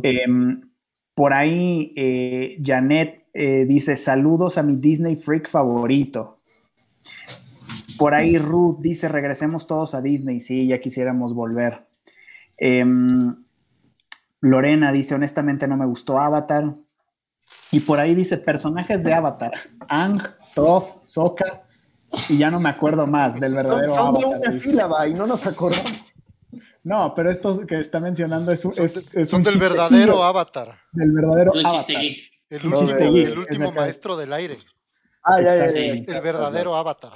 [0.02, 0.62] Em,
[1.12, 6.38] por ahí eh, Janet eh, dice, saludos a mi Disney freak favorito.
[7.98, 11.86] Por ahí Ruth dice, regresemos todos a Disney, sí, ya quisiéramos volver.
[12.56, 13.36] Em,
[14.40, 16.74] Lorena dice, honestamente no me gustó Avatar.
[17.72, 19.52] Y por ahí dice personajes de Avatar:
[19.88, 20.20] Ang,
[20.54, 21.62] Toph, Sokka,
[22.28, 25.26] y ya no me acuerdo más del verdadero son, son de una sílaba y no
[25.26, 26.14] nos acordamos.
[26.82, 30.78] No, pero estos que está mencionando es, es, son del verdadero Avatar.
[30.92, 32.02] Del verdadero Avatar.
[32.48, 34.58] El, último, el último maestro del aire.
[35.22, 37.12] Ah, ya, ya, El verdadero Avatar.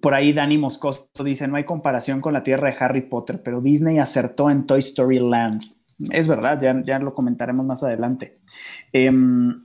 [0.00, 3.60] Por ahí Dani Moscoso dice, no hay comparación con la tierra de Harry Potter, pero
[3.60, 5.62] Disney acertó en Toy Story Land.
[6.10, 8.36] Es verdad, ya, ya lo comentaremos más adelante.
[8.92, 9.64] Em,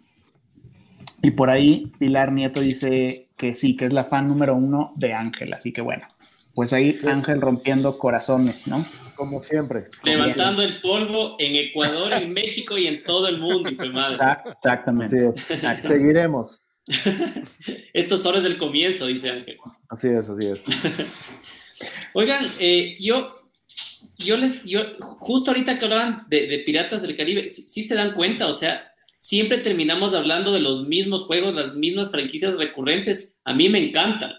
[1.21, 5.13] y por ahí Pilar Nieto dice que sí, que es la fan número uno de
[5.13, 5.53] Ángel.
[5.53, 6.07] Así que bueno,
[6.53, 8.83] pues ahí Ángel rompiendo corazones, ¿no?
[9.15, 9.85] Como siempre.
[10.03, 15.31] Levantando el polvo en Ecuador, en México y en todo el mundo, Exactamente.
[15.81, 16.61] Seguiremos.
[17.93, 19.57] Esto solo es el comienzo, dice Ángel.
[19.89, 20.61] Así es, así es.
[22.13, 23.40] Oigan, eh, yo
[24.23, 28.47] yo les, yo, justo ahorita que hablaban de, Piratas del Caribe, sí, se dan cuenta,
[28.47, 33.37] o sea, siempre terminamos hablando de los mismos juegos, las mismas franquicias recurrentes.
[33.43, 34.33] A mí me encantan,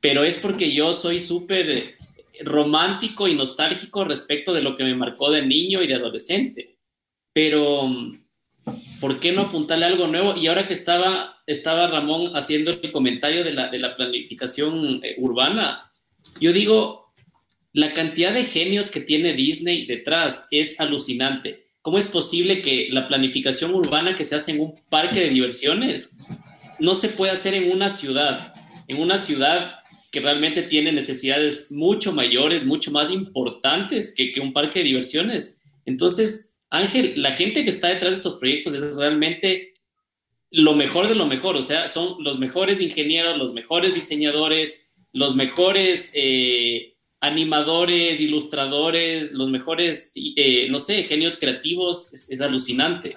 [0.00, 1.96] pero es porque yo soy súper
[2.42, 6.76] romántico y nostálgico respecto de lo que me marcó de niño y de adolescente.
[7.32, 7.88] Pero,
[9.00, 10.36] ¿por qué no apuntarle algo nuevo?
[10.36, 15.14] Y ahora que estaba, estaba Ramón haciendo el comentario de la, de la planificación eh,
[15.18, 15.92] urbana,
[16.40, 17.09] yo digo,
[17.72, 21.60] la cantidad de genios que tiene Disney detrás es alucinante.
[21.82, 26.18] ¿Cómo es posible que la planificación urbana que se hace en un parque de diversiones
[26.78, 28.54] no se puede hacer en una ciudad?
[28.88, 29.76] En una ciudad
[30.10, 35.60] que realmente tiene necesidades mucho mayores, mucho más importantes que, un parque de diversiones.
[35.86, 39.74] Entonces, Ángel, la gente que está detrás de estos proyectos es realmente
[40.50, 45.36] lo mejor de lo mejor, o sea, son los mejores ingenieros, los mejores diseñadores, los
[45.36, 53.16] mejores eh, animadores, ilustradores, los mejores, eh, no sé, genios creativos, es, alucinante.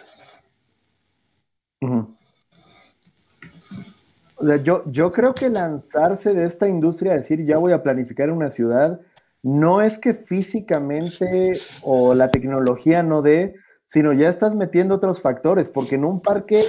[4.63, 8.99] yo, yo creo que lanzarse de esta industria, decir ya voy a planificar una ciudad,
[9.41, 15.69] no es que físicamente o la tecnología no dé, sino ya estás metiendo otros factores,
[15.69, 16.61] porque en un parque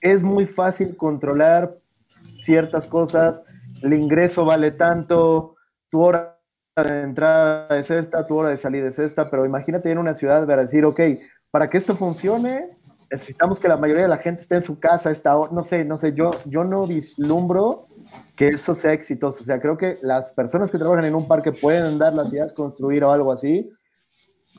[0.00, 1.78] es muy fácil controlar
[2.36, 3.42] ciertas cosas,
[3.82, 5.56] el ingreso vale tanto,
[5.90, 6.35] tu hora
[6.84, 10.46] de entrada es esta, tu hora de salida es esta, pero imagínate en una ciudad
[10.46, 11.00] para decir, ok,
[11.50, 12.68] para que esto funcione,
[13.10, 15.96] necesitamos que la mayoría de la gente esté en su casa, esta, no sé, no
[15.96, 17.86] sé, yo, yo no vislumbro
[18.36, 19.40] que eso sea exitoso.
[19.40, 22.52] O sea, creo que las personas que trabajan en un parque pueden dar las ideas,
[22.52, 23.70] construir o algo así,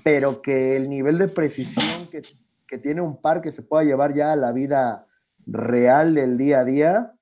[0.03, 2.23] pero que el nivel de precisión que,
[2.67, 5.05] que tiene un parque se pueda llevar ya a la vida
[5.45, 7.13] real del día a día,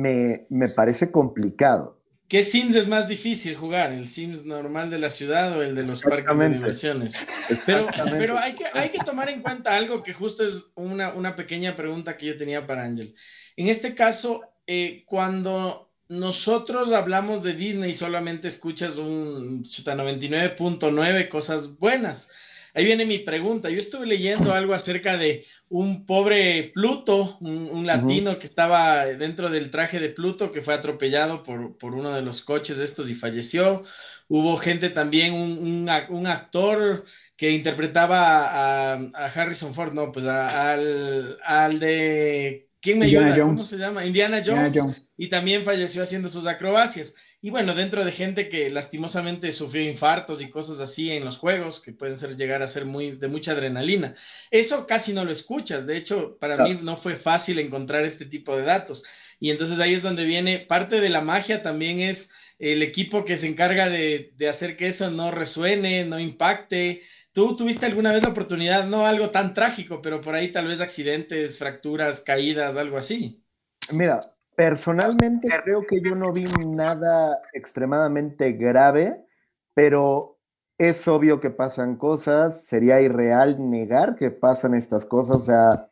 [0.00, 1.97] me, me parece complicado.
[2.28, 3.90] ¿Qué Sims es más difícil jugar?
[3.90, 7.24] ¿El Sims normal de la ciudad o el de los parques de diversiones?
[7.64, 7.86] Pero,
[8.18, 11.74] pero hay, que, hay que tomar en cuenta algo que justo es una, una pequeña
[11.74, 13.14] pregunta que yo tenía para Ángel.
[13.56, 22.30] En este caso, eh, cuando nosotros hablamos de Disney, solamente escuchas un 99.9 cosas buenas
[22.78, 23.70] ahí viene mi pregunta.
[23.70, 29.70] Yo estuve leyendo algo acerca de un pobre Pluto, un, latino que estaba dentro del
[29.70, 33.82] traje de Pluto, que fue atropellado por, uno de los coches de estos y falleció.
[34.28, 37.04] Hubo gente también, un, actor
[37.36, 43.40] que interpretaba a, Harrison Ford, no, pues al, al de ¿Quién me ayuda?
[43.40, 44.06] ¿Cómo se llama?
[44.06, 47.16] Indiana Jones, Y también falleció haciendo sus acrobacias.
[47.40, 51.80] Y bueno, dentro de gente que lastimosamente sufrió infartos y cosas así en los juegos,
[51.80, 54.14] que pueden ser llegar a ser muy de mucha adrenalina.
[54.50, 55.86] Eso casi no lo escuchas.
[55.86, 59.04] De hecho, para mí no fue fácil encontrar este tipo de datos.
[59.38, 63.36] Y entonces ahí es donde viene parte de la magia también es el equipo que
[63.38, 67.02] se encarga de, de hacer que eso no resuene, no impacte.
[67.32, 70.80] ¿Tú tuviste alguna vez la oportunidad, no algo tan trágico, pero por ahí tal vez
[70.80, 73.44] accidentes, fracturas, caídas, algo así?
[73.92, 74.20] Mira,
[74.58, 79.24] Personalmente creo que yo no vi nada extremadamente grave,
[79.72, 80.36] pero
[80.76, 85.88] es obvio que pasan cosas, sería irreal negar que pasan estas cosas, o sea,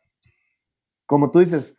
[1.05, 1.77] como tú dices,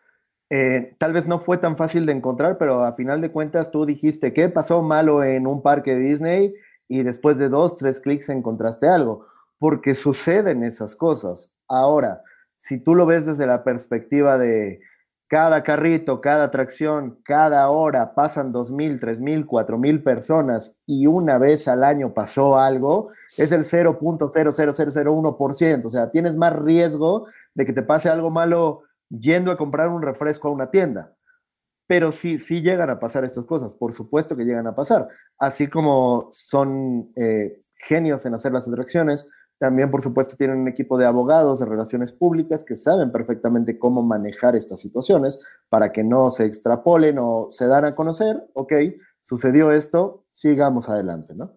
[0.48, 3.84] eh, tal vez no fue tan fácil de encontrar, pero a final de cuentas tú
[3.84, 6.54] dijiste, ¿qué pasó malo en un parque Disney?
[6.88, 9.26] Y después de dos, tres clics encontraste algo,
[9.58, 11.52] porque suceden esas cosas.
[11.68, 12.22] Ahora,
[12.56, 14.80] si tú lo ves desde la perspectiva de,
[15.28, 21.84] cada carrito, cada atracción, cada hora pasan 2.000, 3.000, 4.000 personas y una vez al
[21.84, 25.84] año pasó algo, es el 0.00001%.
[25.84, 30.00] O sea, tienes más riesgo de que te pase algo malo yendo a comprar un
[30.00, 31.12] refresco a una tienda.
[31.86, 35.08] Pero sí, sí llegan a pasar estas cosas, por supuesto que llegan a pasar.
[35.38, 39.26] Así como son eh, genios en hacer las atracciones,
[39.58, 44.02] también, por supuesto, tienen un equipo de abogados de relaciones públicas que saben perfectamente cómo
[44.02, 48.72] manejar estas situaciones para que no se extrapolen o se dan a conocer, ok,
[49.20, 51.56] sucedió esto, sigamos adelante, ¿no?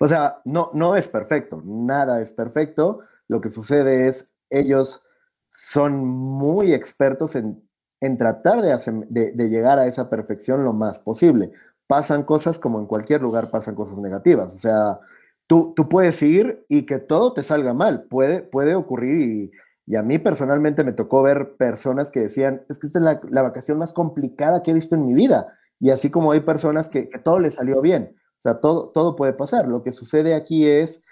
[0.00, 3.00] O sea, no, no es perfecto, nada es perfecto.
[3.28, 5.02] Lo que sucede es, ellos
[5.48, 7.66] son muy expertos en,
[8.00, 11.50] en tratar de, de llegar a esa perfección lo más posible.
[11.86, 14.54] Pasan cosas como en cualquier lugar pasan cosas negativas.
[14.54, 15.00] O sea,
[15.46, 19.50] tú, tú puedes ir y que todo te salga mal, puede, puede ocurrir
[19.88, 23.20] y, a mí personalmente me tocó ver personas que decían, es que esta es la,
[23.30, 25.56] la, vacación más complicada que he visto en mi vida.
[25.78, 28.16] Y así como hay personas que, que todo les salió bien.
[28.36, 29.68] O sea, todo, todo puede pasar.
[29.68, 31.04] Lo que sucede aquí es,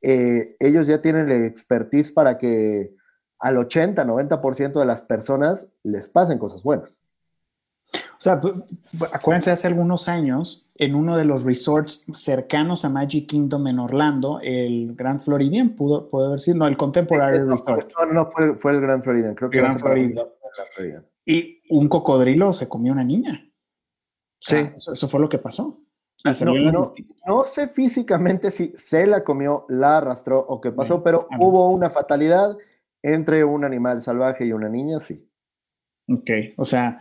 [0.00, 2.94] eh, ellos ya tienen la expertise para que
[3.38, 7.00] al 80, 90% de las personas les pasen cosas buenas.
[7.94, 8.40] O sea,
[9.12, 14.40] acuérdense, hace algunos años, en uno de los resorts cercanos a Magic Kingdom en Orlando,
[14.42, 17.92] el Grand Floridian, pudo, puede haber sido, no, el Contemporary Resort.
[17.98, 20.26] No, no, fue, fue, el Grand Floridian, creo que Grand Floridian.
[21.24, 23.44] Y un cocodrilo se comió una niña.
[23.44, 24.72] O sea, sí.
[24.74, 25.82] Eso, eso, fue lo que pasó.
[26.44, 26.92] No, no,
[27.26, 31.68] no, sé físicamente si se la comió, la arrastró o qué pasó, Bien, pero hubo
[31.70, 32.56] una fatalidad
[33.02, 35.28] entre un animal salvaje y una niña, sí.
[36.08, 36.98] Ok, o sea,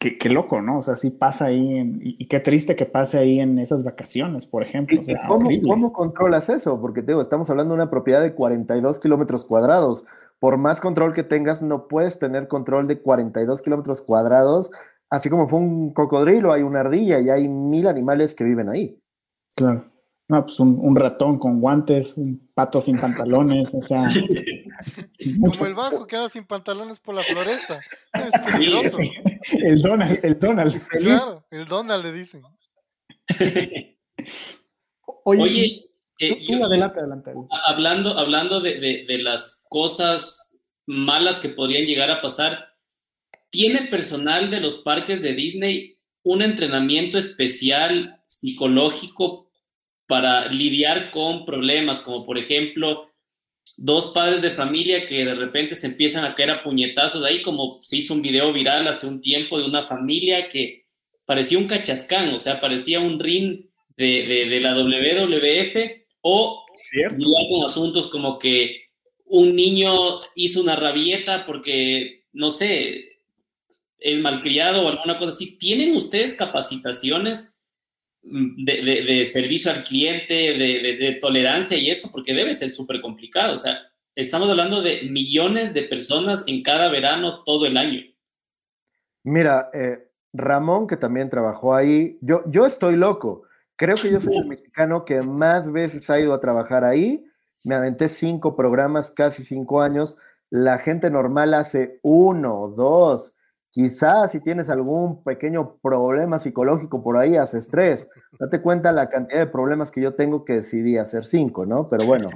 [0.00, 0.78] Qué, qué, loco, ¿no?
[0.78, 3.84] O sea, sí pasa ahí, en, y, y, qué triste que pase ahí en esas
[3.84, 5.00] vacaciones, por ejemplo.
[5.00, 6.80] O sea, ¿Cómo, ¿Cómo, controlas eso?
[6.80, 10.04] Porque te digo, estamos hablando de una propiedad de 42 kilómetros cuadrados.
[10.40, 14.72] Por más control que tengas, no puedes tener control de 42 kilómetros cuadrados.
[15.08, 19.00] Así como fue un cocodrilo, hay una ardilla y hay mil animales que viven ahí.
[19.54, 19.84] Claro.
[20.28, 24.08] No, pues un, un, ratón con guantes, un pato sin pantalones, o sea.
[25.40, 27.80] Como el bajo que anda sin pantalones por la floresta.
[28.14, 28.98] Es peligroso.
[29.52, 30.80] El Donald, el Donald.
[30.80, 31.08] Feliz.
[31.08, 32.42] Claro, el Donald le dicen.
[35.24, 37.32] Oye, Oye eh, tú, yo, adelante, adelante.
[37.66, 42.66] Hablando, hablando de, de, de las cosas malas que podrían llegar a pasar,
[43.50, 49.50] ¿tiene personal de los parques de Disney un entrenamiento especial psicológico
[50.06, 53.06] para lidiar con problemas, como por ejemplo
[53.82, 57.78] dos padres de familia que de repente se empiezan a caer a puñetazos ahí, como
[57.80, 60.82] se hizo un video viral hace un tiempo de una familia que
[61.24, 63.64] parecía un cachascán, o sea, parecía un ring
[63.96, 65.76] de, de, de la WWF,
[66.20, 66.66] o
[67.48, 68.82] con asuntos como que
[69.24, 73.02] un niño hizo una rabieta porque, no sé,
[73.98, 75.56] es malcriado o alguna cosa así.
[75.56, 77.59] ¿Tienen ustedes capacitaciones?
[78.22, 83.54] De, de, servicio al cliente, de, de, tolerancia y eso, porque debe ser súper complicado.
[83.54, 83.80] O sea,
[84.14, 88.00] estamos hablando de millones de personas en cada verano todo el año.
[89.24, 93.42] Mira, eh, Ramón, que también trabajó ahí, yo, yo estoy loco.
[93.76, 97.24] Creo que yo soy el mexicano que más veces ha ido a trabajar ahí.
[97.64, 100.16] Me aventé cinco programas, casi cinco años.
[100.50, 103.34] La gente normal hace uno, dos,
[103.72, 108.08] Quizás si tienes algún pequeño problema psicológico por ahí, haces tres.
[108.38, 111.88] Date cuenta la cantidad de problemas que yo tengo que decidí hacer cinco, ¿no?
[111.88, 112.30] Pero bueno,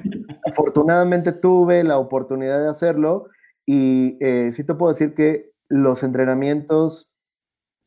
[0.49, 3.27] afortunadamente tuve la oportunidad de hacerlo
[3.67, 7.13] y eh, sí te puedo decir que los entrenamientos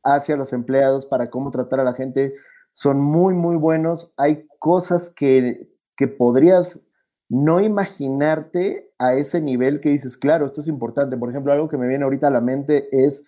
[0.04, 2.34] hacia los empleados para cómo tratar a la gente
[2.74, 4.14] son muy, muy buenos.
[4.18, 6.82] Hay cosas que, que podrías
[7.30, 11.18] no imaginarte a ese nivel que dices, claro, esto es importante.
[11.18, 13.26] Por ejemplo, algo que me viene ahorita a la mente es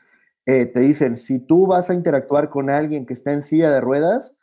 [0.49, 3.81] eh, te dicen, si tú vas a interactuar con alguien que está en silla de
[3.81, 4.35] ruedas,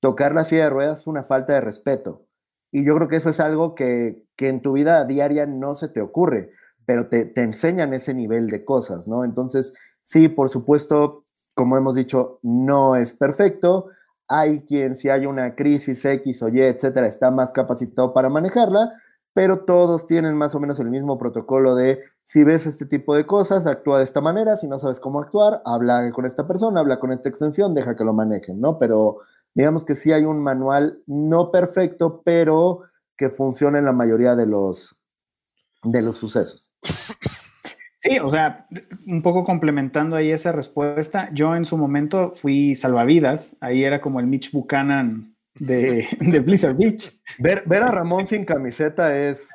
[0.00, 2.26] tocar la silla de ruedas es una falta de respeto.
[2.70, 5.88] Y yo creo que eso es algo que, que en tu vida diaria no se
[5.88, 6.52] te ocurre,
[6.86, 9.26] pero te, te enseñan ese nivel de cosas, ¿no?
[9.26, 11.22] Entonces, sí, por supuesto,
[11.52, 13.90] como hemos dicho, no es perfecto.
[14.28, 18.90] Hay quien, si hay una crisis X o Y, etcétera, está más capacitado para manejarla,
[19.32, 23.26] pero todos tienen más o menos el mismo protocolo de si ves este tipo de
[23.26, 27.00] cosas, actúa de esta manera, si no sabes cómo actuar, habla con esta persona, habla
[27.00, 28.78] con esta extensión, deja que lo manejen, ¿no?
[28.78, 29.18] Pero
[29.54, 32.82] digamos que sí hay un manual no perfecto, pero
[33.16, 34.96] que funciona en la mayoría de los,
[35.82, 36.72] de los sucesos.
[37.98, 38.66] Sí, o sea,
[39.06, 44.18] un poco complementando ahí esa respuesta, yo en su momento fui salvavidas, ahí era como
[44.18, 47.20] el Mitch Buchanan de, de Blizzard Beach.
[47.38, 49.46] Ver, ver a Ramón sin camiseta es,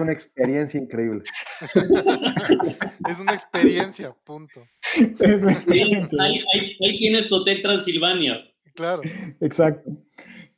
[0.00, 1.22] una experiencia increíble.
[1.60, 4.66] es una experiencia, punto.
[4.96, 6.18] Es una experiencia.
[6.20, 6.42] ahí,
[6.82, 8.38] ahí, tienes tu Hotel Transilvania.
[8.74, 9.02] Claro.
[9.40, 9.90] Exacto.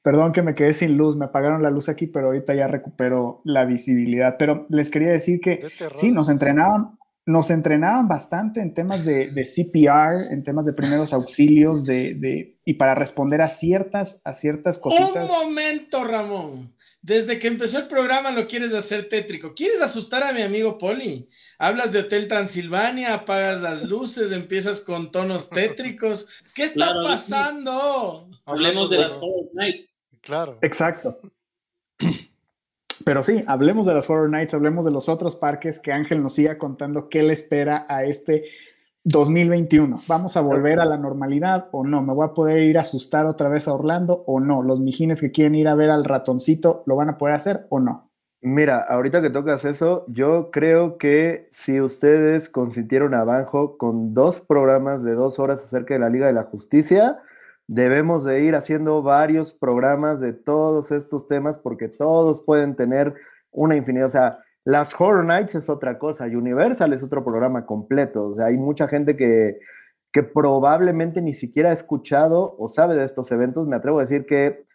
[0.02, 3.42] Perdón que me quedé sin luz, me apagaron la luz aquí, pero ahorita ya recupero
[3.44, 4.36] la visibilidad.
[4.38, 10.32] Pero les quería decir que sí, nos entrenaban, nos entrenaban bastante en temas de, CPR,
[10.32, 15.14] en temas de primeros auxilios, de, y para responder a ciertas, a ciertas cositas.
[15.14, 16.74] Un momento, Ramón.
[17.00, 19.54] Desde que empezó el programa lo quieres hacer tétrico.
[19.54, 21.28] ¿Quieres asustar a mi amigo Poli?
[21.60, 26.28] Hablas de Hotel Transilvania, apagas las luces, empiezas con tonos tétricos.
[26.56, 28.28] ¿Qué está pasando?
[28.44, 29.90] Hablemos de las Horror Nights.
[30.20, 30.58] Claro.
[30.60, 31.16] Exacto.
[33.04, 36.34] Pero sí, hablemos de las Horror Nights, hablemos de los otros parques que Ángel nos
[36.34, 38.50] siga contando qué le espera a este
[39.06, 40.00] 2021.
[40.08, 42.02] ¿Vamos a volver a la normalidad o no?
[42.02, 44.64] ¿Me voy a poder ir a asustar otra vez a Orlando o no?
[44.64, 47.78] ¿Los mijines que quieren ir a ver al ratoncito lo van a poder hacer o
[47.78, 48.10] no?
[48.42, 55.04] Mira, ahorita que tocas eso, yo creo que si ustedes consintieron abajo con dos programas
[55.04, 57.20] de dos horas acerca de la Liga de la Justicia,
[57.68, 63.14] debemos de ir haciendo varios programas de todos estos temas porque todos pueden tener
[63.52, 64.30] una infinidad, o sea,
[64.66, 68.88] las Horror Nights es otra cosa, Universal es otro programa completo, o sea, hay mucha
[68.88, 69.60] gente que,
[70.12, 74.26] que probablemente ni siquiera ha escuchado o sabe de estos eventos, me atrevo a decir
[74.26, 74.66] que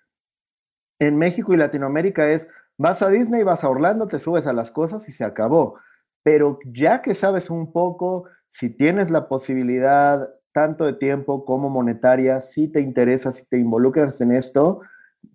[0.98, 4.72] en México y Latinoamérica es, vas a Disney, vas a Orlando, te subes a las
[4.72, 5.76] cosas y se acabó,
[6.24, 12.40] pero ya que sabes un poco, si tienes la posibilidad tanto de tiempo como monetaria,
[12.40, 14.82] si te interesa, si te involucras en esto.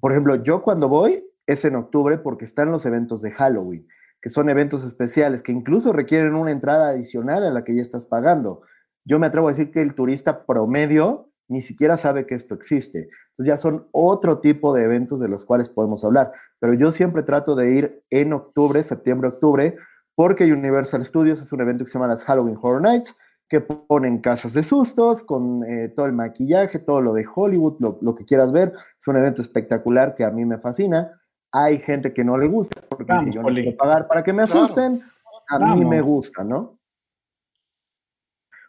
[0.01, 3.87] Por ejemplo, yo cuando voy es en octubre porque están los eventos de Halloween,
[4.27, 8.07] que son eventos especiales que incluso requieren una entrada adicional a la que ya estás
[8.07, 8.63] pagando.
[9.05, 13.09] Yo me atrevo a decir que el turista promedio ni siquiera sabe que esto existe.
[13.31, 16.33] Entonces ya son otro tipo de eventos de los cuales podemos hablar.
[16.59, 19.77] Pero yo siempre trato de ir en octubre, septiembre, octubre,
[20.17, 23.17] porque Universal Studios es un evento que se llama las Halloween Horror Nights,
[23.49, 28.15] que ponen casas de sustos con eh, todo el maquillaje, todo lo de Hollywood, lo,
[28.17, 28.73] que quieras ver.
[29.01, 31.13] Es un evento espectacular que a mí me fascina.
[31.59, 34.43] Hay gente que no le gusta porque si yo no quiero pagar para que me
[34.43, 35.01] asusten,
[35.49, 36.79] a mí me gusta, ¿no?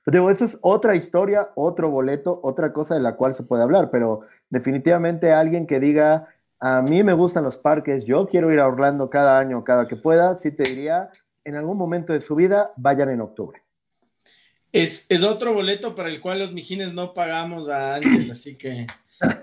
[0.05, 3.63] Pero digo, eso es otra historia, otro boleto, otra cosa de la cual se puede
[3.63, 6.29] hablar, pero definitivamente alguien que diga,
[6.61, 9.97] a mí me gustan los parques, yo quiero ir a Orlando cada año, cada que
[9.97, 11.09] pueda, sí te diría,
[11.43, 13.61] en algún momento de su vida, vayan en octubre.
[14.71, 18.87] Es, otro boleto para el cual los mijines no pagamos a Ángel, así que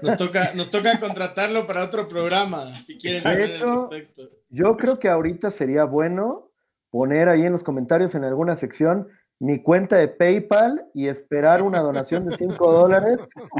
[0.02, 4.22] nos toca, nos toca contratarlo para otro programa, si quieren saber al respecto.
[4.48, 6.50] Yo creo que ahorita sería bueno
[6.90, 9.08] poner ahí en los comentarios en alguna sección
[9.40, 13.18] mi cuenta de PayPal y esperar una donación de 5 dólares.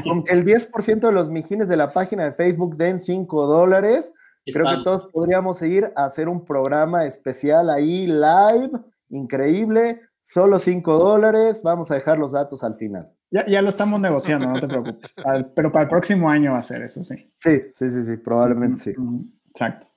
[0.09, 4.13] Aunque el 10% de los mijines de la página de Facebook den 5 dólares,
[4.45, 8.71] creo que todos podríamos ir a hacer un programa especial ahí, live,
[9.09, 13.11] increíble, Solo 5 dólares, vamos a dejar los datos al final.
[13.35, 15.13] Ya, ya lo estamos negociando, no te preocupes.
[15.53, 17.15] pero para el próximo año va a ser eso, sí.
[17.35, 18.93] Sí, sí, sí, sí, probablemente sí.
[19.49, 19.87] Exacto.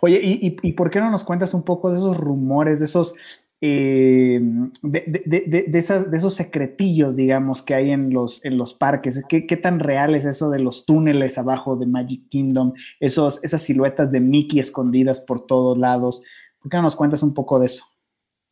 [0.00, 3.14] Oye, ¿y, y, por qué no nos cuentas un poco de esos rumores, de esos,
[3.62, 4.38] eh,
[4.82, 9.24] de, de, de, esas, de esos secretillos, digamos, que hay en los, en los parques?
[9.30, 12.74] ¿Qué, ¿Qué, tan real es eso de los túneles abajo de Magic Kingdom?
[13.00, 16.22] Esos, esas siluetas de Mickey escondidas por todos lados.
[16.60, 17.86] ¿Por qué no nos cuentas un poco de eso?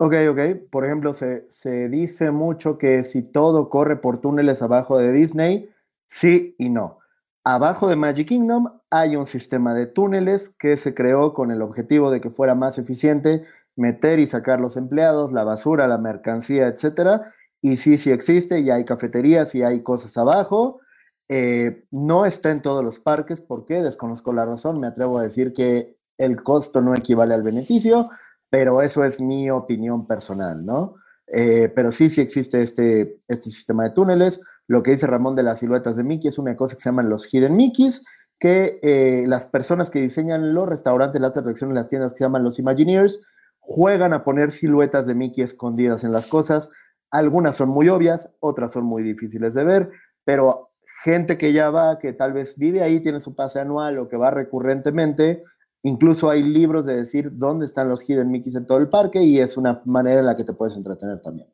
[0.05, 0.68] Ok, ok.
[0.68, 5.70] Por ejemplo, se, se, dice mucho que si todo corre por túneles abajo de Disney,
[6.09, 6.98] sí y no.
[7.44, 12.11] Abajo de Magic Kingdom hay un sistema de túneles que se creó con el objetivo
[12.11, 13.44] de que fuera más eficiente
[13.76, 17.32] meter y sacar los empleados, la basura, la mercancía, etcétera.
[17.61, 20.80] Y sí, sí existe, y hay cafeterías y hay cosas abajo.
[21.28, 23.82] Eh, no está en todos los parques, ¿por qué?
[23.82, 24.80] Desconozco la razón.
[24.80, 28.11] Me atrevo a decir que el costo no equivale al beneficio,
[28.53, 30.96] pero eso es mi opinión personal, ¿no?
[31.26, 34.42] Eh, pero sí, sí existe este, este sistema de túneles.
[34.66, 37.09] Lo que dice Ramón de las siluetas de Mickey es una cosa que se llaman
[37.09, 38.05] los Hidden Mickeys,
[38.38, 42.44] que eh, las personas que diseñan los restaurantes, las atracciones, las tiendas que se llaman
[42.44, 43.26] los Imagineers,
[43.59, 46.68] juegan a poner siluetas de Mickey escondidas en las cosas.
[47.11, 49.90] Algunas son muy obvias, otras son muy difíciles de ver,
[50.24, 50.72] pero
[51.05, 54.18] gente que ya va, que tal vez vive ahí, tiene su pase anual o que
[54.18, 55.42] va recurrentemente,
[55.83, 59.41] incluso hay libros de decir dónde están los hidden Mickeys en todo el parque y
[59.41, 61.49] es una manera en la que te puedes entretener también.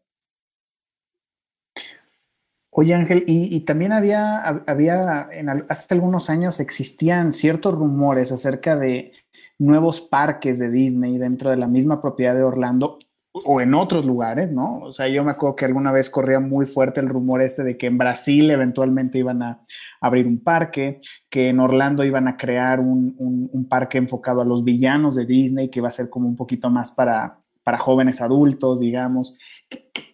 [2.70, 9.12] Oye Ángel, y, también había, había en, hace algunos años existían ciertos rumores acerca de
[9.58, 12.98] nuevos parques de Disney dentro de la misma propiedad de Orlando
[13.46, 14.78] o en otros lugares, ¿no?
[14.78, 17.76] O sea, yo me acuerdo que alguna vez corría muy fuerte el rumor este de
[17.76, 19.62] que en Brasil eventualmente iban a
[20.00, 25.14] abrir un parque, que en Orlando iban a crear un, parque enfocado a los villanos
[25.14, 29.36] de Disney, que va a ser como un poquito más para, para jóvenes adultos, digamos.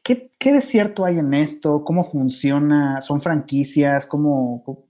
[0.02, 1.84] ¿Qué, qué, cierto hay en esto?
[1.84, 3.00] ¿Cómo funciona?
[3.00, 4.06] ¿Son franquicias?
[4.06, 4.88] ¿Cómo,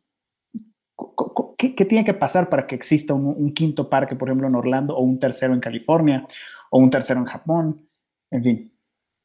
[1.58, 4.96] qué, tiene que pasar para que exista un, un quinto parque, por ejemplo, en Orlando,
[4.96, 6.24] o un tercero en California,
[6.70, 7.88] o un tercero en Japón?
[8.34, 8.72] En fin.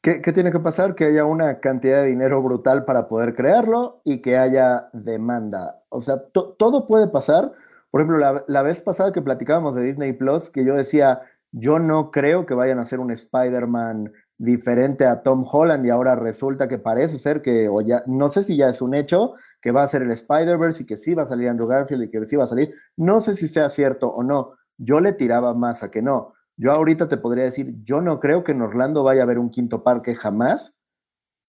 [0.02, 0.94] ¿Qué, tiene que pasar?
[0.94, 5.82] Que haya una cantidad de dinero brutal para poder crearlo y que haya demanda.
[5.88, 7.52] O sea, todo puede pasar.
[7.90, 11.80] Por ejemplo, la, la, vez pasada que platicábamos de Disney Plus, que yo decía, yo
[11.80, 16.68] no creo que vayan a hacer un Spider-Man diferente a Tom Holland y ahora resulta
[16.68, 19.82] que parece ser que, o ya, no sé si ya es un hecho, que va
[19.82, 22.36] a ser el Spider-Verse y que sí va a salir Andrew Garfield y que sí
[22.36, 22.72] va a salir.
[22.96, 24.52] No sé si sea cierto o no.
[24.78, 26.34] Yo le tiraba más a que no.
[26.60, 29.48] Yo ahorita te podría decir, yo no creo que en Orlando vaya a haber un
[29.48, 30.76] quinto parque jamás,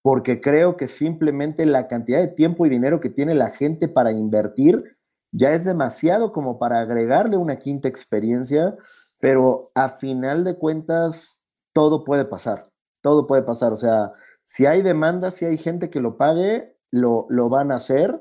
[0.00, 4.10] porque creo que simplemente la cantidad de tiempo y dinero que tiene la gente para
[4.10, 4.96] invertir
[5.30, 8.74] ya es demasiado como para agregarle una quinta experiencia,
[9.20, 11.42] pero a final de cuentas
[11.74, 12.70] todo puede pasar,
[13.02, 13.74] todo puede pasar.
[13.74, 17.76] O sea, si hay demanda, si hay gente que lo pague, lo, lo van a
[17.76, 18.18] hacer.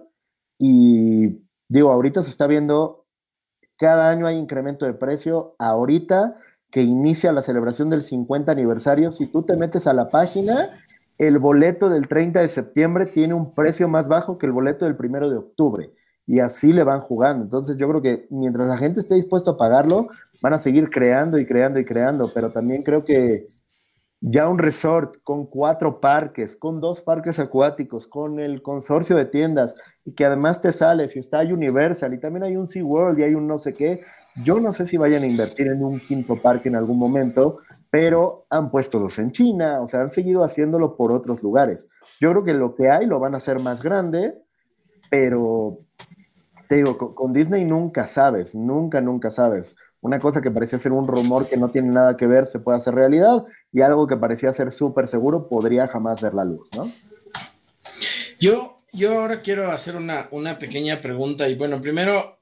[0.59, 3.05] Y digo, ahorita se está viendo,
[3.77, 5.55] cada año hay incremento de precio.
[5.57, 6.37] Ahorita
[6.71, 10.69] que inicia la celebración del 50 aniversario, si tú te metes a la página,
[11.17, 14.95] el boleto del 30 de septiembre tiene un precio más bajo que el boleto del
[14.97, 15.91] 1 de octubre.
[16.25, 17.43] Y así le van jugando.
[17.43, 20.07] Entonces yo creo que mientras la gente esté dispuesta a pagarlo,
[20.41, 22.31] van a seguir creando y creando y creando.
[22.33, 23.45] Pero también creo que
[24.21, 29.75] ya un resort con cuatro parques, con dos parques acuáticos, con el consorcio de tiendas,
[30.05, 33.33] y que además te sales, y está Universal, y también hay un SeaWorld y hay
[33.33, 34.01] un no sé qué,
[34.43, 37.59] yo no sé si vayan a invertir en un quinto parque en algún momento,
[37.89, 41.89] pero han puesto dos en China, o sea, han seguido haciéndolo por otros lugares.
[42.19, 44.33] Yo creo que lo que hay lo van a hacer más grande,
[45.09, 45.77] pero
[46.67, 51.07] te digo, con Disney nunca sabes, nunca, nunca sabes una cosa que parecía ser un
[51.07, 54.51] rumor que no tiene nada que ver se puede hacer realidad y algo que parecía
[54.51, 56.91] ser súper seguro podría jamás ver la luz, ¿no?
[58.39, 62.39] Yo, yo ahora quiero hacer una, una pequeña pregunta y bueno, primero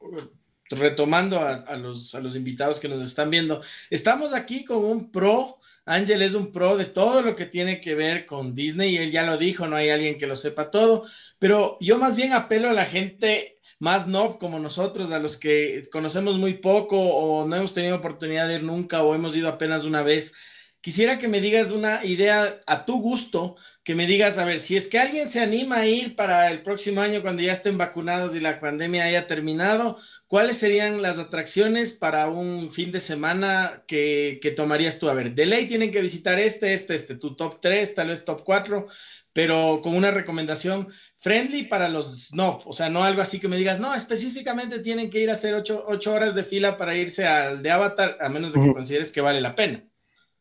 [0.69, 5.57] retomando a, los, a los invitados que nos están viendo, estamos aquí con un pro,
[5.85, 9.11] Ángel es un pro de todo lo que tiene que ver con Disney y él
[9.11, 11.05] ya lo dijo, no hay alguien que lo sepa todo,
[11.39, 15.87] pero yo más bien apelo a la gente más no como nosotros, a los que
[15.91, 19.85] conocemos muy poco o no hemos tenido oportunidad de ir nunca o hemos ido apenas
[19.85, 20.35] una vez.
[20.81, 24.77] Quisiera que me digas una idea a tu gusto, que me digas, a ver, si
[24.77, 28.35] es que alguien se anima a ir para el próximo año cuando ya estén vacunados
[28.35, 29.97] y la pandemia haya terminado,
[30.29, 35.09] ¿cuáles serían las atracciones para un fin de semana que, que tomarías tú?
[35.09, 38.23] A ver, de ley tienen que visitar este, este, este, tu top 3, tal vez
[38.23, 38.85] top 4,
[39.33, 43.57] pero con una recomendación friendly para los no, o sea, no algo así que me
[43.57, 47.63] digas, no, específicamente tienen que ir a hacer ocho, horas de fila para irse al
[47.63, 49.83] de Avatar, a menos de que consideres que vale la pena.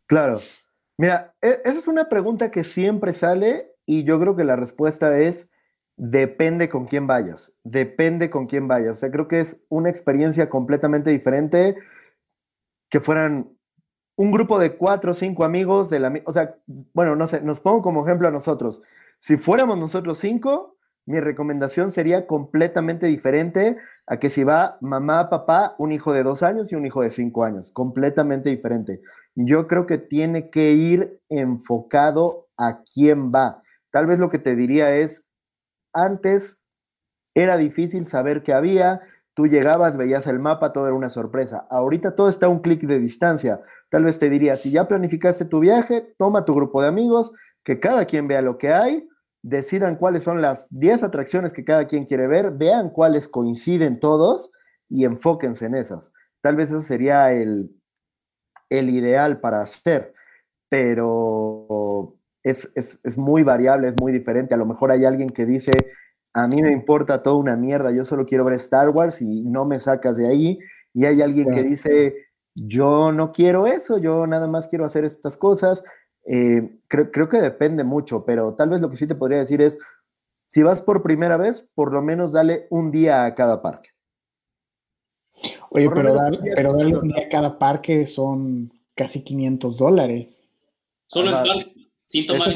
[0.06, 0.40] Claro.
[0.98, 5.18] Mira, e, esa es una pregunta que siempre sale y yo creo que la respuesta
[5.18, 5.48] es
[5.98, 8.94] depende con quién vayas, depende con quién vayas.
[8.94, 11.76] O sea, creo que es una experiencia completamente diferente
[12.88, 13.50] que fueran
[14.16, 16.12] un grupo de cuatro o cinco amigos de la...
[16.24, 16.56] O sea,
[16.94, 18.80] bueno, no sé, nos pongo como ejemplo a nosotros.
[19.20, 23.76] Si fuéramos nosotros cinco, mi recomendación sería completamente diferente
[24.06, 27.10] a que si va mamá, papá, un hijo de dos años y un hijo de
[27.10, 27.72] cinco años.
[27.72, 29.00] Completamente diferente.
[29.34, 33.62] Yo creo que tiene que ir enfocado a quién va.
[33.90, 35.27] Tal vez lo que te diría es,
[35.92, 36.60] antes
[37.34, 39.02] era difícil saber qué había,
[39.38, 41.64] Tú llegabas, veías el mapa, todo era una sorpresa.
[41.70, 43.60] Ahorita todo está a un clic de distancia.
[43.88, 47.30] Tal vez te diría, si ya planificaste tu viaje, toma tu grupo de amigos,
[47.62, 49.08] que cada quien vea lo que hay,
[49.40, 54.50] decidan cuáles son las 10 atracciones que cada quien quiere ver, vean cuáles coinciden todos
[54.88, 56.12] y enfóquense en esas.
[56.40, 57.70] Tal vez ese sería el,
[58.70, 60.14] el ideal para hacer,
[60.68, 64.54] pero es, es, muy variable, es muy diferente.
[64.54, 65.72] A lo mejor hay alguien que dice,
[66.32, 69.64] a mí me importa toda una mierda, yo solo quiero ver Star Wars y no
[69.64, 70.58] me sacas de ahí.
[70.94, 72.14] Y hay alguien que dice,
[72.54, 75.84] yo no quiero eso, yo nada más quiero hacer estas cosas.
[76.26, 79.62] Eh, creo, creo que depende mucho, pero tal vez lo que sí te podría decir
[79.62, 79.78] es,
[80.46, 83.90] si vas por primera vez, por lo menos dale un día a cada parque.
[85.70, 86.18] Oye, pero,
[86.54, 90.50] pero darle un día a cada parque son casi 500 dólares.
[91.06, 91.77] Solo en parque,
[92.08, 92.48] sin tomar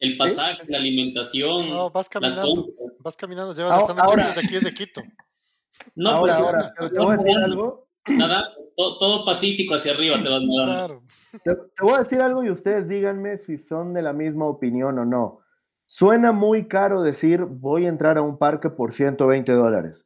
[0.00, 1.70] el pasaje, la alimentación.
[1.70, 2.66] No, vas caminando,
[3.04, 5.00] vas caminando, llevas ahora, desde aquí desde Quito.
[5.94, 7.88] No, ahora, ahora, te voy a decir algo.
[8.08, 11.02] Nada, todo, pacífico hacia arriba te vas Claro.
[11.44, 15.04] te voy a decir algo y ustedes díganme si son de la misma opinión o
[15.04, 15.40] no.
[15.86, 20.04] Suena muy caro decir voy a entrar a un parque por 120 dólares,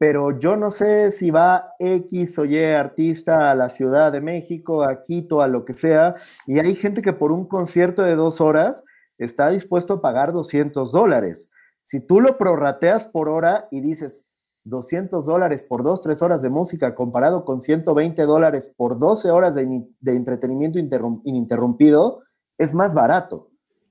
[0.00, 4.82] pero yo no sé si va X o Y artista a la Ciudad de México,
[4.82, 6.14] a Quito, a lo que sea,
[6.46, 8.82] y hay gente que por un concierto de dos horas
[9.18, 11.50] está dispuesto a pagar 200 dólares.
[11.82, 14.24] Si tú lo prorrateas por hora y dices
[14.64, 19.54] 200 dólares por dos, tres horas de música comparado con 120 dólares por 12 horas
[19.54, 22.22] de, de entretenimiento ininterrumpido,
[22.56, 23.50] es más barato.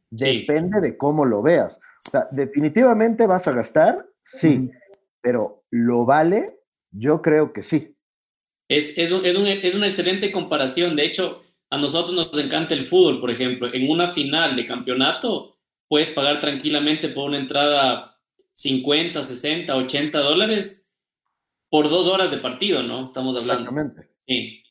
[0.10, 1.80] Depende de cómo lo veas.
[2.08, 4.72] O sea, definitivamente vas a gastar, sí,
[5.22, 6.60] pero ¿lo vale?
[6.92, 7.96] Yo creo que sí.
[8.68, 10.96] Es, es, un, es, un, es, una excelente comparación.
[10.96, 13.74] De hecho, a nosotros nos encanta el fútbol, por ejemplo.
[13.74, 15.56] En una final de campeonato,
[15.88, 18.18] puedes pagar tranquilamente por una entrada
[18.54, 20.96] 50, 60, 80 dólares
[21.70, 23.06] por dos horas de partido, ¿no?
[23.06, 23.62] Estamos hablando.
[23.62, 24.10] Exactamente.
[24.22, 24.64] Sí.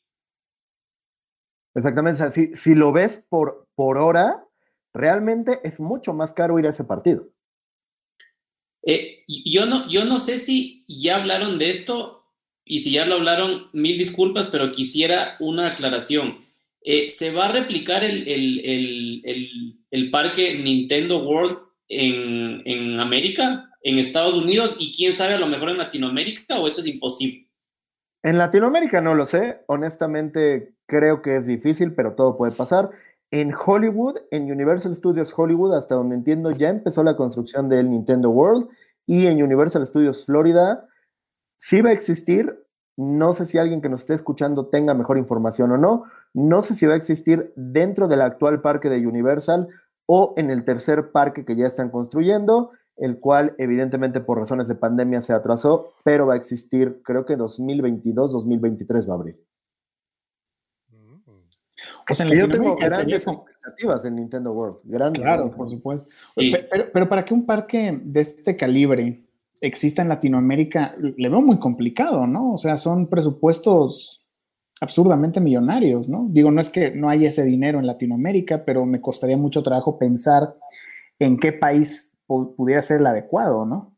[1.75, 2.23] Exactamente.
[2.23, 4.45] O sea, si, si lo ves por, por hora,
[4.93, 7.29] realmente es mucho más caro ir a ese partido.
[8.89, 12.25] Eh, yo, no, yo no sé si ya hablaron de esto
[12.65, 16.39] y si ya lo hablaron, mil disculpas, pero quisiera una aclaración.
[16.83, 18.27] Eh, ¿Se va a replicar el,
[19.91, 21.59] el, parque Nintendo World
[21.89, 26.67] en, en, América, en Estados Unidos y quién sabe a lo mejor en Latinoamérica o
[26.67, 27.47] eso es imposible?
[28.23, 32.89] En Latinoamérica no lo sé, honestamente creo que es difícil, pero todo puede pasar.
[33.31, 38.31] En Hollywood, en Universal Studios Hollywood, hasta donde entiendo, ya empezó la construcción del Nintendo
[38.31, 38.69] World
[39.07, 40.87] y en Universal Studios Florida
[41.59, 42.65] sí va a existir.
[42.97, 46.05] No sé si alguien que nos esté escuchando tenga mejor información o no.
[46.33, 49.69] No sé si va a existir dentro del actual parque de Universal
[50.07, 54.75] o en el tercer parque que ya están construyendo, el cual evidentemente por razones de
[54.75, 59.48] pandemia se atrasó, pero va a existir, creo que 2022-2023 va a abrir.
[62.09, 64.79] O sea, en yo tengo grandes expectativas en Nintendo World.
[64.85, 66.11] Grandes, claro, por supuesto.
[66.93, 69.25] Pero, para que un parque de este calibre
[69.61, 72.53] exista en Latinoamérica, le veo muy complicado, ¿no?
[72.53, 74.25] O sea, son presupuestos
[74.81, 76.27] absurdamente millonarios, ¿no?
[76.31, 79.99] Digo, no es que no haya ese dinero en Latinoamérica, pero me costaría mucho trabajo
[79.99, 80.53] pensar
[81.19, 83.98] en qué país pudiera ser el adecuado, ¿no?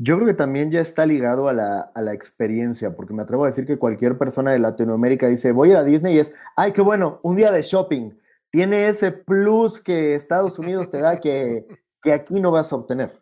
[0.00, 3.66] Yo creo que también ya está ligado a la, experiencia, porque me atrevo a decir
[3.66, 7.34] que cualquier persona de Latinoamérica dice, voy a Disney y es, ay, qué bueno, un
[7.34, 8.12] día de shopping.
[8.50, 11.66] Tiene ese plus que Estados Unidos te da que,
[12.02, 13.12] que aquí no vas a obtener.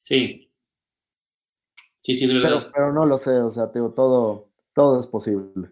[0.00, 0.52] Sí.
[2.00, 2.70] Sí, sí, es verdad.
[2.74, 5.70] Pero, no lo sé, o sea, todo, todo es posible.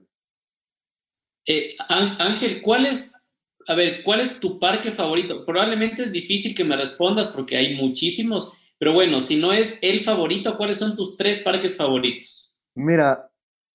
[1.46, 3.26] Eh, Ángel, ¿cuál es,
[3.66, 5.44] a ver, cuál es tu parque favorito?
[5.44, 10.02] Probablemente es difícil que me respondas porque hay muchísimos pero bueno, si no es el
[10.02, 12.54] favorito, ¿cuáles son tus tres parques favoritos?
[12.74, 13.30] Mira,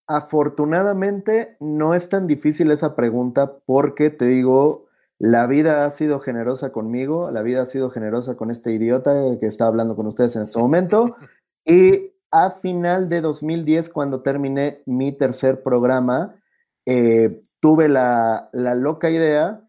[0.08, 4.88] afortunadamente no es tan difícil esa pregunta porque te digo,
[5.20, 9.46] la vida ha sido generosa conmigo, la vida ha sido generosa con este idiota que
[9.46, 11.16] está hablando con ustedes en este momento.
[11.66, 16.42] Y a final de 2010, cuando terminé mi tercer programa,
[16.88, 19.62] eh, tuve la, la loca idea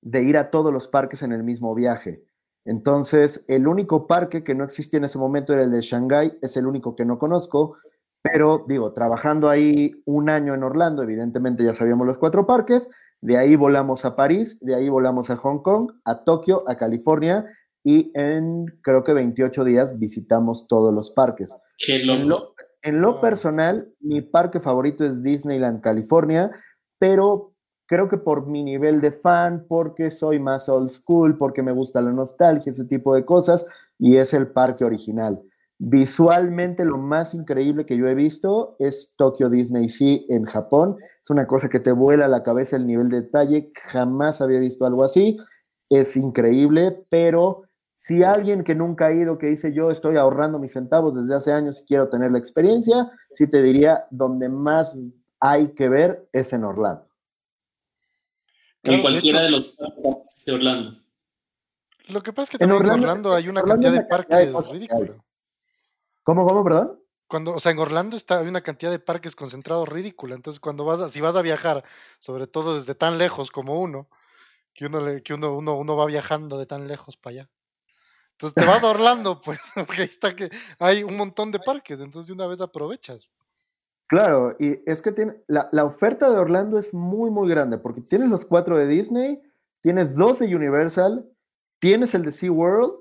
[0.00, 2.24] de ir a todos los parques en el mismo viaje.
[2.64, 6.56] Entonces, el único parque que no existía en ese momento era el de Shanghái, es
[6.56, 7.76] el único que no conozco,
[8.22, 12.88] pero digo, trabajando ahí un año en Orlando, evidentemente ya sabíamos los cuatro parques,
[13.20, 17.46] de ahí volamos a París, de ahí volamos a Hong Kong, a Tokio, a California,
[17.84, 21.56] y en creo que 28 días visitamos todos los parques.
[21.88, 26.52] En lo, en lo personal, mi parque favorito es Disneyland California,
[26.98, 27.51] pero
[27.92, 32.00] creo que por mi nivel de fan, porque soy más old school, porque me gusta
[32.00, 33.66] la nostalgia, ese tipo de cosas,
[33.98, 35.42] y es el parque original.
[35.76, 40.96] Visualmente lo más increíble que yo he visto es Tokyo Disney Sea en Japón.
[41.22, 43.66] Es una cosa que te vuela la cabeza el nivel de detalle.
[43.90, 45.36] Jamás había visto algo así.
[45.90, 50.72] Es increíble, pero si alguien que nunca ha ido, que dice yo estoy ahorrando mis
[50.72, 54.96] centavos desde hace años y quiero tener la experiencia, sí te diría, donde más
[55.40, 57.11] hay que ver es en Orlando
[58.84, 60.98] en cualquiera de, los de Orlando.
[62.08, 65.14] Lo que pasa es que también en Orlando, hay una cantidad de parques ridícula.
[66.22, 67.00] ¿Cómo, cómo, perdón?
[67.26, 70.34] Cuando, o sea, en Orlando está, hay una cantidad de parques concentrados ridícula.
[70.34, 71.82] Entonces, cuando vas, a, si vas a viajar,
[72.18, 74.08] sobre todo desde tan lejos como uno,
[74.74, 77.50] que uno, le, que uno, uno, uno va viajando de tan lejos para allá.
[78.32, 82.00] Entonces te vas a Orlando, pues, porque ahí está que hay un montón de parques,
[82.00, 83.30] entonces de una vez aprovechas.
[84.12, 88.02] Claro, y es que tiene, la, la, oferta de Orlando es muy, muy grande, porque
[88.02, 89.40] tienes los cuatro de Disney,
[89.80, 91.26] tienes dos de Universal,
[91.80, 92.92] tienes el de SeaWorld.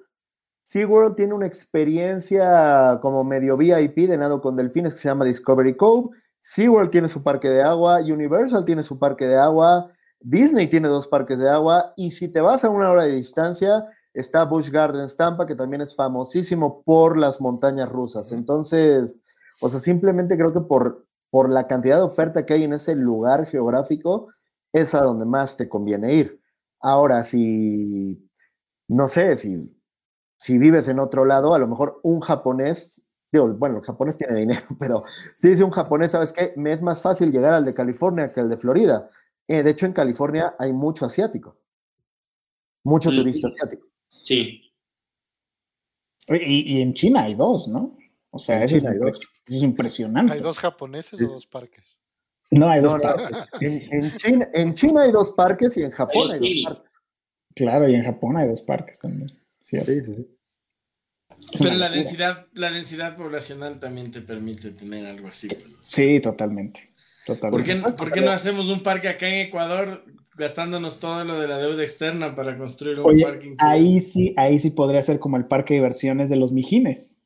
[0.64, 5.76] SeaWorld tiene una experiencia como medio VIP de nado con delfines que se llama Discovery
[5.76, 6.16] Cove.
[6.40, 9.92] SeaWorld tiene su parque de agua, Universal tiene su parque de agua,
[10.22, 13.86] Disney tiene dos parques de agua, y si te vas a una hora de distancia,
[14.14, 18.32] Está Busch Gardens Tampa, que también es famosísimo por las montañas rusas.
[18.34, 19.21] Entonces,
[19.62, 22.96] o sea, simplemente creo que por, por la cantidad de oferta que hay en ese
[22.96, 24.30] lugar geográfico,
[24.74, 26.42] es a donde más te conviene ir.
[26.80, 28.28] Ahora, si,
[28.88, 29.78] no sé, si,
[30.38, 33.02] si vives en otro lado, a lo mejor un japonés,
[33.32, 35.04] digo, bueno, el japonés tiene dinero, pero
[35.36, 36.54] si dice un japonés, ¿sabes qué?
[36.56, 39.10] Me es más fácil llegar al de California que al de Florida.
[39.48, 41.58] Eh, de hecho, en California hay mucho asiático,
[42.84, 43.88] mucho turista asiático.
[44.22, 44.74] Sí.
[46.30, 47.98] Y, y, en China hay dos, ¿no?
[48.32, 50.34] O sea, eso es, impresionante.
[50.34, 52.00] ¿Hay dos japoneses o dos parques?
[52.50, 53.28] No, hay dos parques.
[53.62, 56.92] En, China, en, China, hay dos parques y en Japón hay dos parques.
[57.56, 59.30] Claro, y en Japón hay dos parques también.
[59.60, 60.38] Sí, sí, sí.
[61.60, 65.48] Pero la densidad, la densidad poblacional también te permite tener algo así.
[65.48, 65.76] Pues.
[65.82, 66.94] Sí, totalmente.
[67.26, 67.82] totalmente.
[67.82, 70.06] ¿Por qué, ¿Por qué no hacemos un parque acá en Ecuador
[70.38, 73.56] gastándonos todo lo de la deuda externa para construir un parking.
[73.58, 77.21] Ahí sí, ahí sí podría ser como el parque de diversiones de los Mijines.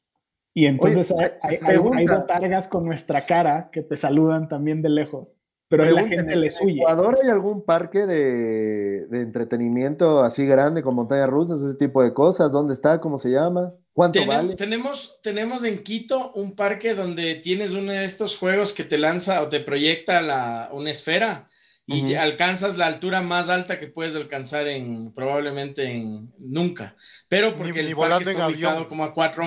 [0.57, 5.37] Y entonces hay, hay, botargas con nuestra cara que te saludan también de lejos.
[5.67, 6.75] Pero la gente le suye.
[6.75, 12.01] ¿En Ecuador hay algún parque de, de, entretenimiento así grande con montañas rusas, ese tipo
[12.01, 12.53] de cosas?
[12.53, 13.01] ¿Dónde está?
[13.01, 13.73] ¿Cómo se llama?
[13.91, 14.55] ¿Cuánto vale?
[14.55, 19.41] Tenemos, tenemos en Quito un parque donde tienes uno de estos juegos que te lanza
[19.41, 21.47] o te proyecta la, una esfera
[21.87, 26.97] y alcanzas la altura más alta que puedes alcanzar en probablemente en nunca.
[27.27, 29.43] Pero porque el parque está ubicado como a cuatro,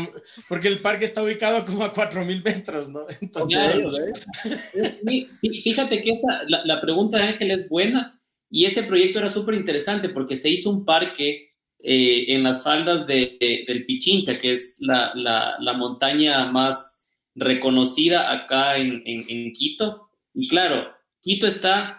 [0.49, 3.07] porque el parque está ubicado como a cuatro mil metros, ¿no?
[5.62, 6.12] Fíjate que
[6.47, 10.70] la, pregunta de Ángel es buena y ese proyecto era súper interesante porque se hizo
[10.70, 17.11] un parque eh, en las faldas de, del Pichincha, que es la, la, montaña más
[17.34, 20.12] reconocida acá en, en Quito.
[20.34, 20.86] Y claro,
[21.20, 21.98] Quito está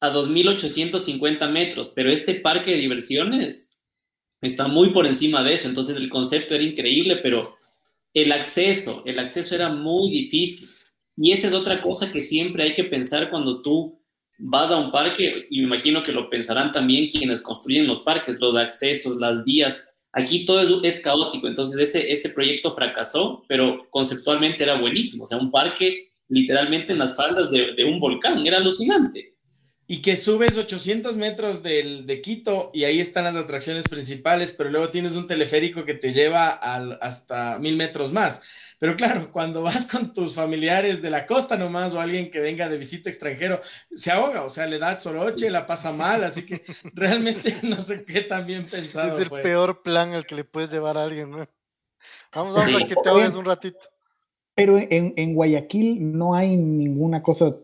[0.00, 3.78] a 2.850 metros, pero este parque de diversiones
[4.42, 7.54] está muy por encima de eso, entonces el concepto era increíble, pero
[8.12, 10.68] el acceso, el acceso era muy difícil.
[11.16, 14.02] Y esa es otra cosa que siempre hay que pensar cuando tú
[14.38, 18.38] vas a un parque, y me imagino que lo pensarán también quienes construyen los parques,
[18.38, 19.82] los accesos, las vías.
[20.12, 25.24] Aquí todo es, caótico, entonces ese, ese proyecto fracasó, pero conceptualmente era buenísimo.
[25.24, 29.35] O sea, un parque literalmente en las faldas de, de un volcán, era alucinante
[29.88, 34.70] y que subes 800 metros del, de Quito y ahí están las atracciones principales, pero
[34.70, 38.42] luego tienes un teleférico que te lleva al, hasta mil metros más.
[38.78, 42.68] Pero claro, cuando vas con tus familiares de la costa nomás o alguien que venga
[42.68, 43.60] de visita extranjero,
[43.94, 46.64] se ahoga, o sea, le das soroche, la pasa mal, así que
[46.94, 49.18] realmente no sé qué tan bien pensado.
[49.18, 51.46] Es el peor plan al que le puedes llevar a alguien, ¿no?
[52.34, 53.88] Vamos, vamos a que te ahogues un ratito.
[54.54, 57.54] Pero en, en Guayaquil no hay ninguna cosa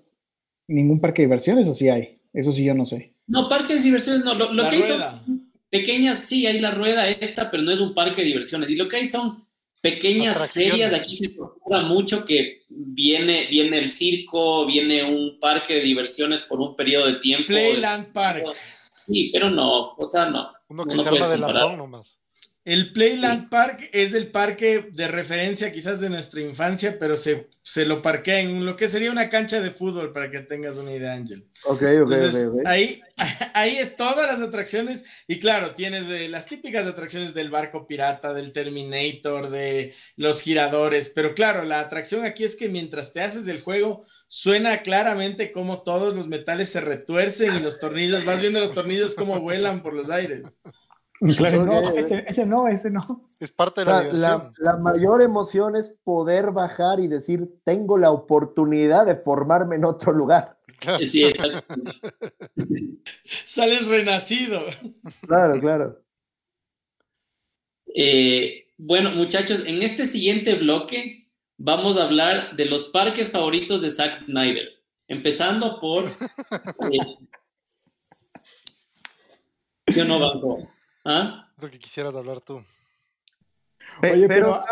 [0.68, 2.20] ningún parque de diversiones o sí hay?
[2.32, 3.14] Eso sí yo no sé.
[3.26, 4.34] No, parques de diversiones no.
[4.34, 8.22] Lo, que hay son pequeñas, sí, hay la rueda esta, pero no es un parque
[8.22, 8.70] de diversiones.
[8.70, 9.44] Y lo que hay son
[9.80, 10.94] pequeñas ferias.
[10.94, 16.60] Aquí se procura mucho que viene, viene el circo, viene un parque de diversiones por
[16.60, 17.48] un periodo de tiempo.
[17.48, 18.44] Playland Park.
[19.06, 20.50] Sí, pero no, o sea, no.
[20.68, 22.21] Uno que se de la nomás.
[22.64, 27.84] El Playland Park es el parque de referencia quizás de nuestra infancia, pero se, se,
[27.84, 31.12] lo parquea en lo que sería una cancha de fútbol, para que tengas una idea,
[31.12, 31.44] Ángel.
[31.64, 32.12] Ok, ok,
[32.64, 33.02] Ahí,
[33.54, 38.52] ahí es todas las atracciones, y claro, tienes las típicas atracciones del barco pirata, del
[38.52, 43.62] Terminator, de los giradores, pero claro, la atracción aquí es que mientras te haces del
[43.62, 48.72] juego, suena claramente como todos los metales se retuercen y los tornillos, vas viendo los
[48.72, 50.60] tornillos como vuelan por los aires.
[51.36, 53.28] Claro, no, ese, no, ese no.
[53.38, 59.06] Es parte de la, la, mayor emoción es poder bajar y decir, tengo la oportunidad
[59.06, 60.56] de formarme en otro lugar.
[61.04, 61.24] Sí,
[63.44, 64.60] Sales renacido.
[65.26, 66.02] Claro, claro.
[67.94, 73.92] Eh, bueno, muchachos, en este siguiente bloque vamos a hablar de los parques favoritos de
[73.92, 74.68] Zack Snyder.
[75.06, 76.06] Empezando por...
[76.06, 76.98] Eh,
[79.94, 80.68] yo no banco.
[81.04, 81.48] ¿Ah?
[81.60, 82.60] Lo que quisieras hablar tú.
[84.02, 84.62] Oye, pero,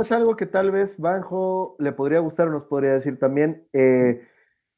[0.00, 3.66] es algo que tal vez Banjo le podría gustar o nos podría decir también?
[3.72, 4.26] Eh,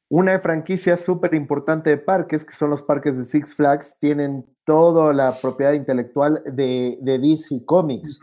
[0.09, 5.13] una franquicia súper importante de parques, que son los parques de Six Flags, tienen toda
[5.13, 8.19] la propiedad intelectual de, DC Comics.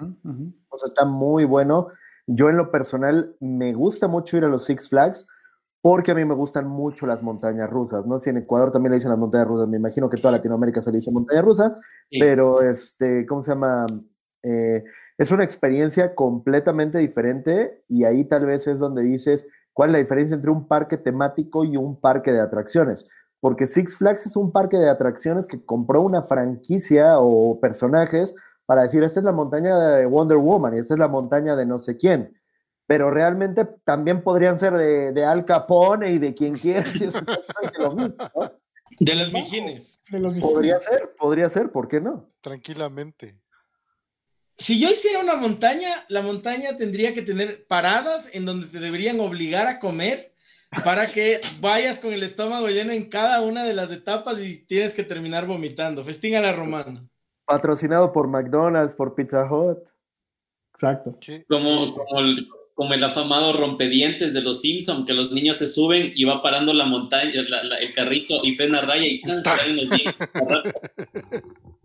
[0.69, 1.89] O sea, está muy bueno.
[2.27, 5.27] Yo en lo personal me gusta mucho ir a los Six Flags
[5.83, 8.19] porque a mí me gustan mucho las montañas rusas, ¿no?
[8.19, 10.91] Si en Ecuador también le dicen las montañas rusas, me imagino que toda Latinoamérica se
[10.91, 11.75] le dice montaña rusa,
[12.11, 13.87] pero este, ¿cómo se llama?
[14.43, 14.85] Eh,
[15.17, 19.99] es una experiencia completamente diferente y ahí tal vez es donde dices cuál es la
[19.99, 23.09] diferencia entre un parque temático y un parque de atracciones.
[23.41, 28.35] Porque Six Flags es un parque de atracciones que compró una franquicia o personajes
[28.67, 31.67] para decir, esta es la montaña de Wonder Woman y esta es la montaña de
[31.67, 32.40] no sé quién.
[32.91, 36.91] Pero realmente también podrían ser de, Al Capone y de quien quiera.
[38.99, 40.03] De los mijines.
[40.41, 42.27] Podría ser, podría ser, ¿por qué no?
[42.41, 43.39] Tranquilamente.
[44.59, 49.21] Si yo hiciera una montaña, la montaña tendría que tener paradas en donde te deberían
[49.21, 50.35] obligar a comer
[50.85, 54.95] para que vayas con el estómago lleno en cada una de las etapas y tienes
[54.95, 56.03] que terminar vomitando.
[56.03, 57.09] Festín a la romana.
[57.45, 59.79] Patrocinado por McDonald's, por Pizza Hut.
[60.73, 61.17] Exacto.
[61.49, 62.49] Como, como, el,
[62.81, 66.73] como el afamado rompedientes de los Simpsons, que los niños se suben y va parando
[66.73, 67.31] la montaña,
[67.79, 69.43] el carrito y frena raya y los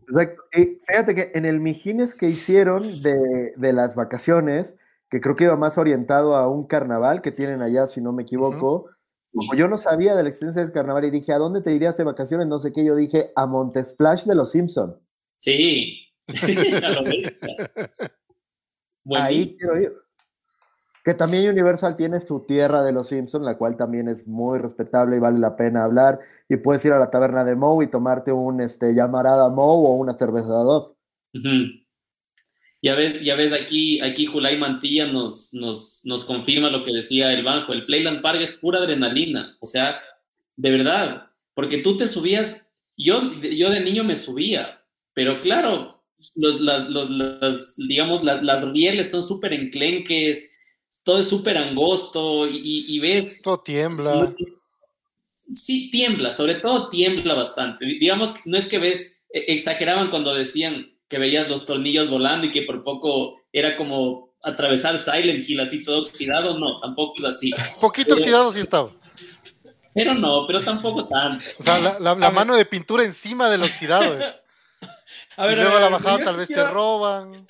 [0.07, 0.43] Exacto.
[0.53, 4.77] Y fíjate que en el Mijines que hicieron de, las vacaciones,
[5.09, 8.23] que creo que iba más orientado a un carnaval que tienen allá, si no me
[8.23, 8.89] equivoco,
[9.33, 11.73] como yo no sabía de la existencia de ese carnaval y dije, ¿a dónde te
[11.73, 12.47] irías de vacaciones?
[12.47, 14.97] No sé qué, yo dije, a Montesplash de los Simpson.
[15.35, 16.07] Sí.
[19.13, 20.04] Ahí quiero ir.
[21.05, 25.17] Que también Universal tiene su tierra de los Simpsons, la cual también es muy respetable
[25.17, 26.19] y vale la pena hablar.
[26.49, 29.93] Y puedes ir a la taberna de Moe y tomarte un este, llamarada Moe o
[29.93, 30.95] una cerveza de Dove.
[32.81, 37.31] Ya ves, ya ves aquí, aquí Julay Mantilla nos, nos, nos confirma lo que decía
[37.33, 37.73] el banco.
[37.73, 39.55] El Playland Park es pura adrenalina.
[39.59, 40.01] O sea,
[40.55, 41.27] de verdad.
[41.53, 44.81] Porque tú te subías, yo, yo de niño me subía,
[45.13, 46.03] pero claro,
[46.33, 50.51] los, las, los, digamos, las, las rieles son súper enclenques
[51.05, 53.41] todo es súper angosto y, ves...
[53.43, 54.33] Todo tiembla.
[55.15, 57.85] Sí, tiembla, sobre todo tiembla bastante.
[57.85, 62.51] Digamos, no es que ves, e, exageraban cuando decían que veías los tornillos volando y
[62.51, 67.53] que por poco era como atravesar Silent Hill así todo oxidado, no, tampoco es así.
[67.79, 68.89] Poquito oxidado sí estaba.
[69.93, 71.45] Pero no, pero tampoco tanto.
[71.59, 74.41] O sea, la, mano de pintura encima del oxidado es.
[75.37, 77.45] A ver, y luego a la bajada tal vez te roban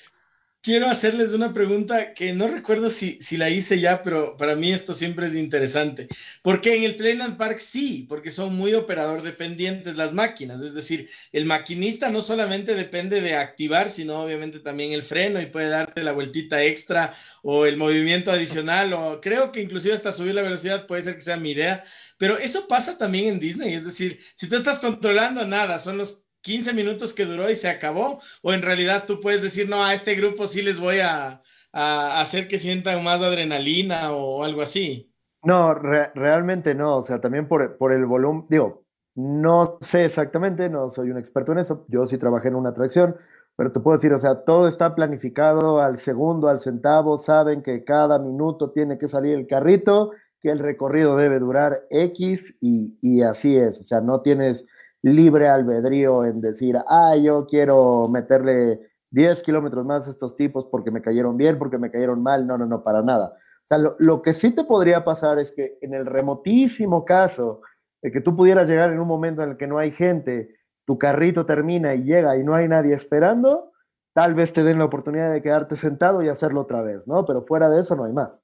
[0.66, 4.74] quiero hacerles una pregunta que no recuerdo si, si, la hice ya, pero para mí
[4.74, 6.08] esto siempre es interesante.
[6.42, 10.62] Porque en el Playland Park sí, porque son muy operador dependientes las máquinas.
[10.64, 15.46] Es decir, el maquinista no solamente depende de activar, sino obviamente también el freno y
[15.46, 17.14] puede darte la vueltita extra
[17.44, 21.22] o el movimiento adicional o creo que inclusive hasta subir la velocidad puede ser que
[21.22, 21.84] sea mi idea.
[22.18, 23.76] Pero eso pasa también en Disney.
[23.76, 27.70] Es decir, si tú estás controlando nada, son los 15 minutos que duró y se
[27.70, 28.20] acabó?
[28.44, 31.42] ¿O en realidad tú puedes decir, no, a este grupo sí les voy a,
[31.74, 35.12] hacer que sientan más adrenalina o algo así?
[35.44, 36.98] No, realmente no.
[36.98, 38.86] O sea, también por, por el volumen, digo,
[39.16, 41.86] no sé exactamente, no soy un experto en eso.
[41.90, 43.16] Yo sí trabajé en una atracción,
[43.56, 47.18] pero te puedo decir, o sea, todo está planificado al segundo, al centavo.
[47.18, 52.56] Saben que cada minuto tiene que salir el carrito, que el recorrido debe durar X
[52.62, 53.82] y, y así es.
[53.82, 54.68] O sea, no tienes
[55.06, 58.80] libre albedrío en decir, ah, yo quiero meterle
[59.12, 62.48] 10 kilómetros más a estos tipos porque me cayeron bien, porque me cayeron mal.
[62.48, 63.28] No, no, no, para nada.
[63.36, 67.62] O sea, lo, que sí te podría pasar es que en el remotísimo caso
[68.02, 70.98] de que tú pudieras llegar en un momento en el que no hay gente, tu
[70.98, 73.72] carrito termina y llega y no hay nadie esperando,
[74.14, 77.26] tal vez te den la oportunidad de quedarte sentado y hacerlo otra vez, ¿no?
[77.26, 78.42] Pero fuera de eso no hay más.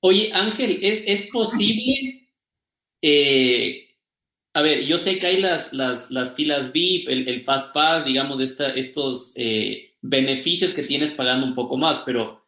[0.00, 2.28] Oye, Ángel, ¿es, es posible
[3.02, 3.87] eh,
[4.58, 9.32] a ver, yo sé que hay las, las, filas VIP, el, Fast Pass, digamos, estos
[9.36, 12.42] eh, beneficios que tienes pagando un poco más, pero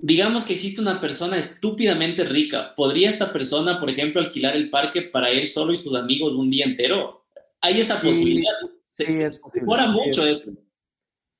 [0.00, 2.74] digamos que existe una persona estúpidamente rica.
[2.74, 6.50] ¿Podría esta persona, por ejemplo, alquilar el parque para él solo y sus amigos un
[6.50, 7.24] día entero?
[7.60, 8.52] Hay esa posibilidad.
[8.90, 10.50] Se, sí, mucho esto.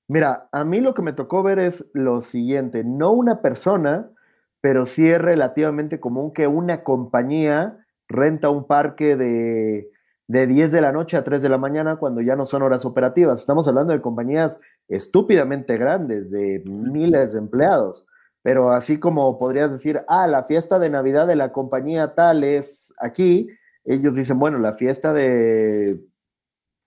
[0.06, 4.08] Mira, a mí lo que me tocó ver es lo siguiente, no una persona,
[4.60, 9.90] pero sí es relativamente común que una compañía renta un parque de,
[10.28, 12.84] de 10 de la noche a 3 de la mañana cuando ya no son horas
[12.84, 13.40] operativas.
[13.40, 14.58] Estamos hablando de compañías
[14.88, 18.06] estúpidamente grandes, de miles de empleados.
[18.42, 22.94] Pero así como podrías decir, ah, la fiesta de Navidad de la compañía tal es
[22.98, 23.48] aquí,
[23.84, 26.00] ellos dicen, bueno, la fiesta de,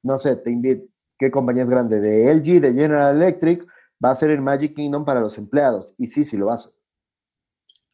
[0.04, 0.88] no sé, te
[1.18, 2.00] ¿qué compañía es grande?
[2.00, 3.66] De LG, de General Electric,
[4.04, 5.94] va a ser el Magic Kingdom para los empleados.
[5.98, 6.70] Y sí, sí lo hace.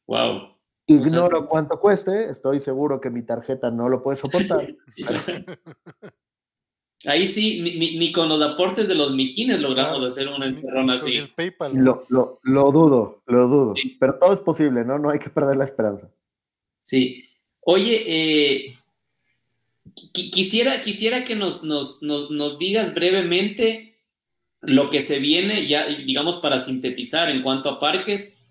[0.07, 0.54] Wow.
[0.87, 4.75] Ignoro cuánto cueste, estoy seguro que mi tarjeta no lo puede soportar.
[7.07, 11.19] Ahí sí, ni, con los aportes de los mijines logramos ah, hacer una encerrona así.
[11.73, 13.75] lo, lo, dudo, lo dudo.
[13.99, 14.97] Pero todo es posible, ¿no?
[14.97, 16.09] No hay que perder la esperanza.
[16.81, 17.29] Sí.
[17.61, 18.75] Oye, eh,
[19.93, 23.97] quisiera, quisiera que nos, nos, nos, digas brevemente
[24.61, 28.44] lo que se viene, ya digamos para sintetizar en cuanto a parques,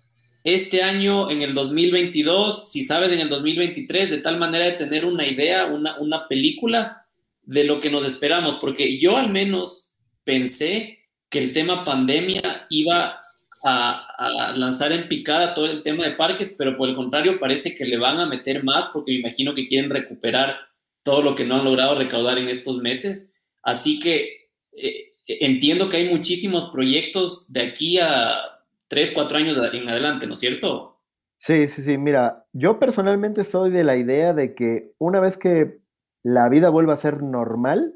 [0.45, 5.03] este año en el 2022, si sabes en el 2023, de tal manera de tener
[5.03, 7.07] una idea, una, una película
[7.41, 13.21] de lo que nos esperamos, porque yo al menos pensé que el tema pandemia iba
[13.63, 17.85] a, lanzar en picada todo el tema de parques, pero por el contrario parece que
[17.85, 20.59] le van a meter más porque me imagino que quieren recuperar
[21.01, 23.35] todo lo que no han logrado recaudar en estos meses.
[23.63, 28.54] Así que eh, entiendo que hay muchísimos proyectos de aquí a
[28.87, 31.01] tres, cuatro años en adelante, ¿no es cierto?
[31.37, 31.97] Sí, sí, sí.
[31.97, 35.79] Mira, yo personalmente soy de la idea de que una vez que
[36.23, 37.93] la vida vuelva a ser normal,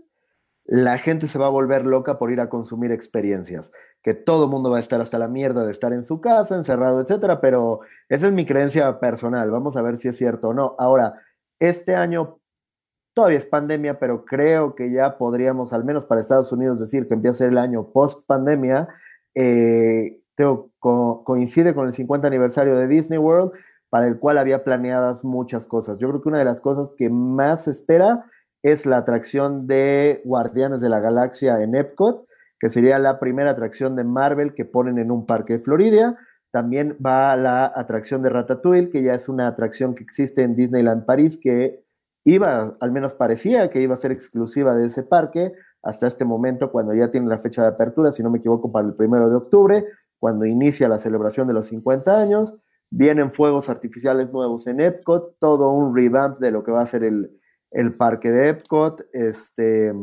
[0.66, 3.72] la gente se va a volver loca por ir a consumir experiencias,
[4.04, 6.56] que todo el mundo va a estar hasta la mierda de estar en su casa,
[6.56, 10.54] encerrado, etcétera, pero esa es mi creencia personal, vamos a ver si es cierto o
[10.54, 10.76] no.
[10.78, 11.16] Ahora,
[11.60, 12.40] este año
[13.14, 17.16] todavía es pandemia, pero creo que ya podríamos, al menos para Estados Unidos, decir que
[17.16, 18.90] empieza el año post pandemia.
[19.34, 20.19] Eh,
[20.80, 23.52] coincide con el 50 aniversario de Disney World
[23.90, 25.98] para el cual había planeadas muchas cosas.
[25.98, 28.26] Yo creo que una de las cosas que más se espera
[28.64, 32.26] es la atracción de Guardianes de la Galaxia en Epcot,
[32.60, 36.18] que sería la primera atracción de Marvel que ponen en un parque de Florida.
[36.52, 41.06] También va la atracción de Ratatouille, que ya es una atracción que existe en Disneyland
[41.06, 41.84] París, que
[42.26, 46.72] iba, al menos parecía que iba a ser exclusiva de ese parque hasta este momento,
[46.72, 49.38] cuando ya tiene la fecha de apertura, si no me equivoco, para el primero de
[49.38, 49.86] octubre,
[50.20, 52.60] cuando inicia la celebración de los 50 años.
[52.92, 57.04] Vienen fuegos artificiales nuevos en Epcot, todo un revamp de lo que va a ser
[57.04, 59.06] el, parque de Epcot.
[59.14, 59.94] Este,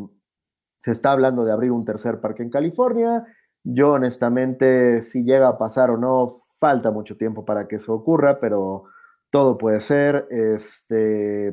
[0.80, 3.26] se está hablando de abrir un tercer parque en California.
[3.64, 8.38] Yo honestamente, si llega a pasar o no, falta mucho tiempo para que eso ocurra,
[8.38, 8.84] pero
[9.30, 10.26] todo puede ser.
[10.30, 11.52] Este,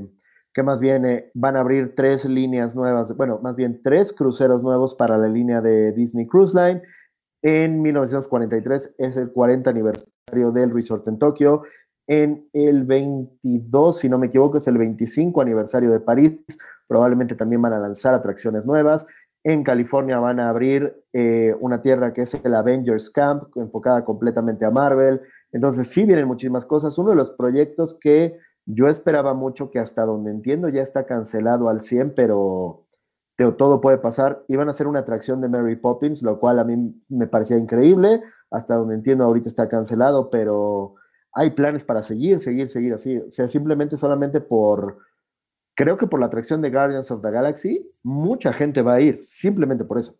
[0.54, 1.32] ¿Qué más viene?
[1.34, 5.62] Van a abrir tres líneas nuevas, bueno, más bien tres cruceros nuevos para la línea
[5.62, 6.84] de Disney Cruise Line.
[7.44, 11.64] En 1943 es el 40 aniversario del resort en Tokio.
[12.08, 16.40] En el 22, si no me equivoco, es el 25 aniversario de París.
[16.88, 19.06] Probablemente también van a lanzar atracciones nuevas.
[19.44, 24.64] En California van a abrir eh, una tierra que es el Avengers Camp, enfocada completamente
[24.64, 25.20] a Marvel.
[25.52, 26.98] Entonces sí vienen muchísimas cosas.
[26.98, 31.68] Uno de los proyectos que yo esperaba mucho, que hasta donde entiendo ya está cancelado
[31.68, 32.86] al 100, pero
[33.36, 34.44] todo puede pasar.
[34.48, 38.22] Iban a hacer una atracción de Mary Poppins, lo cual a mí me parecía increíble.
[38.52, 40.96] Hasta donde entiendo, ahorita está cancelado, pero
[41.34, 43.18] hay planes para seguir, seguir, seguir así.
[43.18, 45.00] O sea, simplemente solamente por,
[45.76, 49.20] creo que por la atracción de Guardians of the Galaxy, mucha gente va a ir,
[49.24, 50.16] simplemente por eso.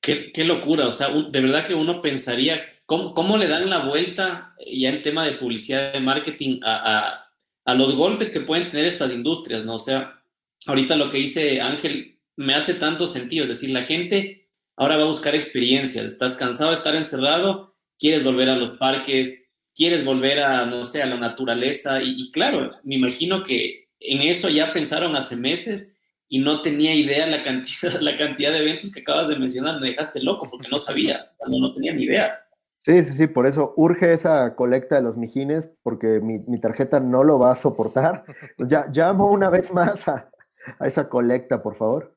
[0.00, 4.54] Qué, locura, o sea, de verdad que uno pensaría, ¿cómo, ¿cómo, le dan la vuelta
[4.70, 7.24] ya en tema de publicidad, de marketing, a, a,
[7.64, 9.76] a los golpes que pueden tener estas industrias, ¿no?
[9.76, 10.13] O sea,
[10.66, 15.02] ahorita lo que dice Ángel me hace tanto sentido, es decir, la gente ahora va
[15.02, 20.40] a buscar experiencias, estás cansado de estar encerrado, quieres volver a los parques, quieres volver
[20.40, 25.16] a, no sé, a la naturaleza y, claro, me imagino que en eso ya pensaron
[25.16, 25.96] hace meses
[26.28, 29.88] y no tenía idea la cantidad, la cantidad de eventos que acabas de mencionar, me
[29.88, 32.40] dejaste loco porque no sabía, no, no tenía ni idea.
[32.84, 37.00] Sí, sí, sí, por eso urge esa colecta de los mijines, porque mi, mi tarjeta
[37.00, 38.24] no lo va a soportar.
[38.68, 40.30] Ya, llamo una vez más a,
[40.78, 42.16] a esa colecta, por favor.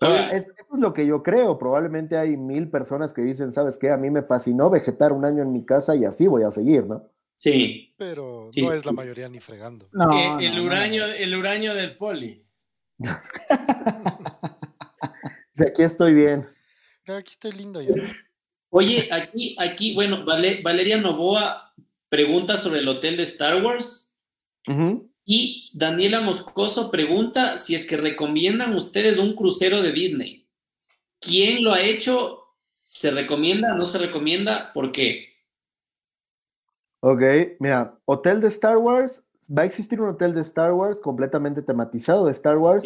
[0.00, 1.58] eso es lo que yo creo.
[1.58, 3.90] Probablemente hay mil personas que dicen, ¿sabes qué?
[3.90, 6.86] A mí me fascinó vegetar un año en mi casa y así voy a seguir,
[6.86, 7.08] ¿no?
[7.34, 7.94] Sí.
[7.96, 9.88] Pero no es la mayoría ni fregando.
[10.12, 12.44] Eh, el, uranio, el uranio del poli.
[15.66, 16.44] aquí estoy bien.
[17.06, 17.94] Aquí estoy lindo yo.
[18.70, 21.74] Oye, aquí, aquí, bueno, Valeria Novoa
[22.08, 24.14] pregunta sobre el hotel de Star Wars.
[25.30, 30.48] Y Daniela Moscoso pregunta si es que recomiendan ustedes un crucero de Disney.
[31.20, 32.44] ¿Quién lo ha hecho?
[32.78, 33.74] ¿Se recomienda?
[33.74, 34.72] ¿No se recomienda?
[34.72, 35.26] ¿Por qué?
[37.00, 37.20] Ok,
[37.60, 42.24] mira, hotel de Star Wars, va a existir un hotel de Star Wars completamente tematizado
[42.24, 42.84] de Star Wars.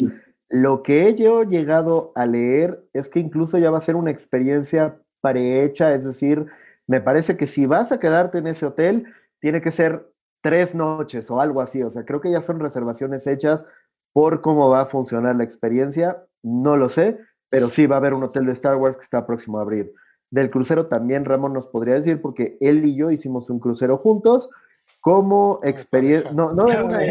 [0.49, 4.11] Lo que he yo llegado a leer es que incluso ya va a ser una
[4.11, 6.45] experiencia prehecha, es decir,
[6.87, 9.05] me parece que si vas a quedarte en ese hotel,
[9.39, 10.12] tiene que ser
[10.43, 11.81] tres noches o algo así.
[11.81, 13.65] O sea, creo que ya son reservaciones hechas
[14.11, 17.17] por cómo va a funcionar la experiencia, no lo sé,
[17.49, 19.91] pero sí va a haber un hotel de Star Wars que está próximo a abrir.
[20.29, 24.51] Del crucero también Ramón nos podría decir, porque él y yo hicimos un crucero juntos
[24.99, 26.31] como experiencia.
[26.31, 26.99] No, no era una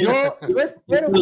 [0.00, 0.12] Yo,
[0.48, 1.20] yo espero que.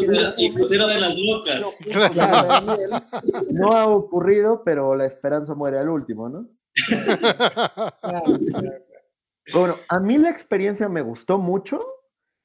[0.52, 1.78] crucero de las locas.
[3.51, 6.47] No ha ocurrido, pero la esperanza muere al último, ¿no?
[9.52, 11.81] bueno, a mí la experiencia me gustó mucho.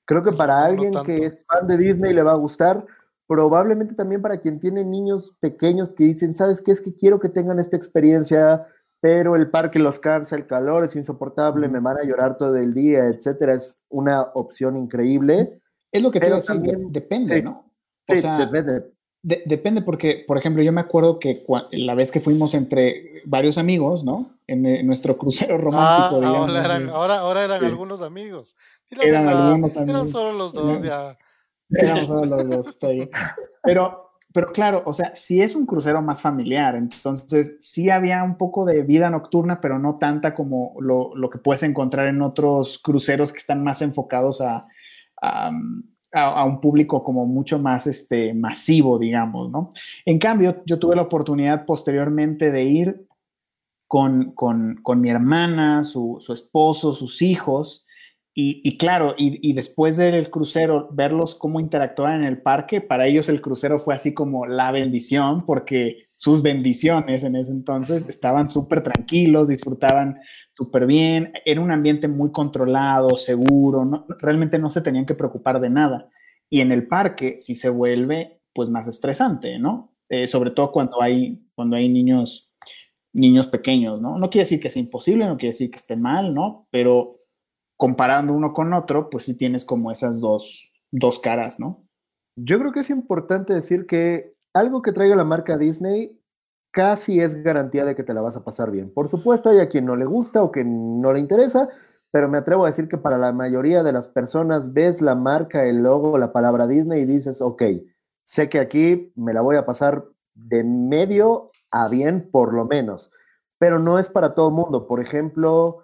[0.06, 2.86] Creo que para alguien que es fan de Disney le va a gustar.
[3.28, 6.72] Probablemente también para quien tiene niños pequeños que dicen, ¿sabes qué?
[6.72, 8.66] Es que quiero que tengan esta experiencia,
[9.02, 12.74] pero el parque los cansa, el calor es insoportable, me van a llorar todo el
[12.74, 13.54] día, etcétera.
[13.54, 15.62] Es una opción increíble.
[15.92, 17.74] Es lo que te también, depende, ¿no?
[18.08, 18.97] sí, depende.
[19.24, 24.04] Depende porque, por ejemplo, yo me acuerdo que la vez que fuimos entre varios amigos,
[24.04, 24.38] ¿no?
[24.48, 28.56] En, eh, nuestro crucero romántico, ah, Ahora eran, ahora, eran algunos amigos.
[28.90, 30.02] Eran algunos amigos.
[30.02, 31.18] Eran solo los dos, ya.
[31.70, 33.10] Éramos solo los dos, está ahí.
[33.64, 38.38] Pero, pero claro, o sea, si es un crucero más familiar, entonces sí había un
[38.38, 42.80] poco de vida nocturna, pero no tanta como lo, lo que puedes encontrar en otros
[42.80, 44.66] cruceros que están más enfocados a,
[45.22, 45.52] a,
[46.14, 49.70] un público como mucho más este, masivo, digamos, ¿no?
[50.06, 53.08] En cambio, yo tuve la oportunidad posteriormente de ir
[53.88, 54.34] con,
[54.98, 57.86] mi hermana, su, esposo, sus hijos,
[58.40, 63.42] y, claro, y, después del crucero, verlos cómo interactuaban en el parque, para ellos el
[63.42, 69.50] crucero fue así como la bendición, porque sus bendiciones en ese entonces estaban súper tranquilos,
[69.50, 70.20] disfrutaban
[70.54, 75.70] súper bien, era un ambiente muy controlado, seguro, realmente no se tenían que preocupar de
[75.70, 76.10] nada.
[76.50, 79.94] Y en el parque sí se vuelve pues más estresante, ¿no?
[80.10, 82.52] Eh, sobre todo cuando hay, cuando hay niños,
[83.14, 84.18] niños pequeños, ¿no?
[84.18, 86.68] No quiere decir que sea imposible, no quiere decir que esté mal, ¿no?
[86.72, 87.12] Pero
[87.78, 91.88] comparando uno con otro, pues sí tienes como esas dos, dos caras, ¿no?
[92.36, 96.22] Yo creo que es importante decir que algo que traiga la marca Disney
[96.72, 98.94] casi es garantía de que te la vas a pasar bien.
[98.94, 101.70] Por supuesto, hay a quien no le gusta o que no le interesa,
[102.12, 105.66] pero me atrevo a decir que para la mayoría de las personas ves la marca,
[105.66, 107.64] el logo, la palabra Disney y dices, ok,
[108.24, 110.06] sé que aquí me la voy a pasar
[110.36, 113.12] de medio a bien por lo menos,
[113.58, 114.88] pero no es para todo mundo.
[114.88, 115.84] Por ejemplo,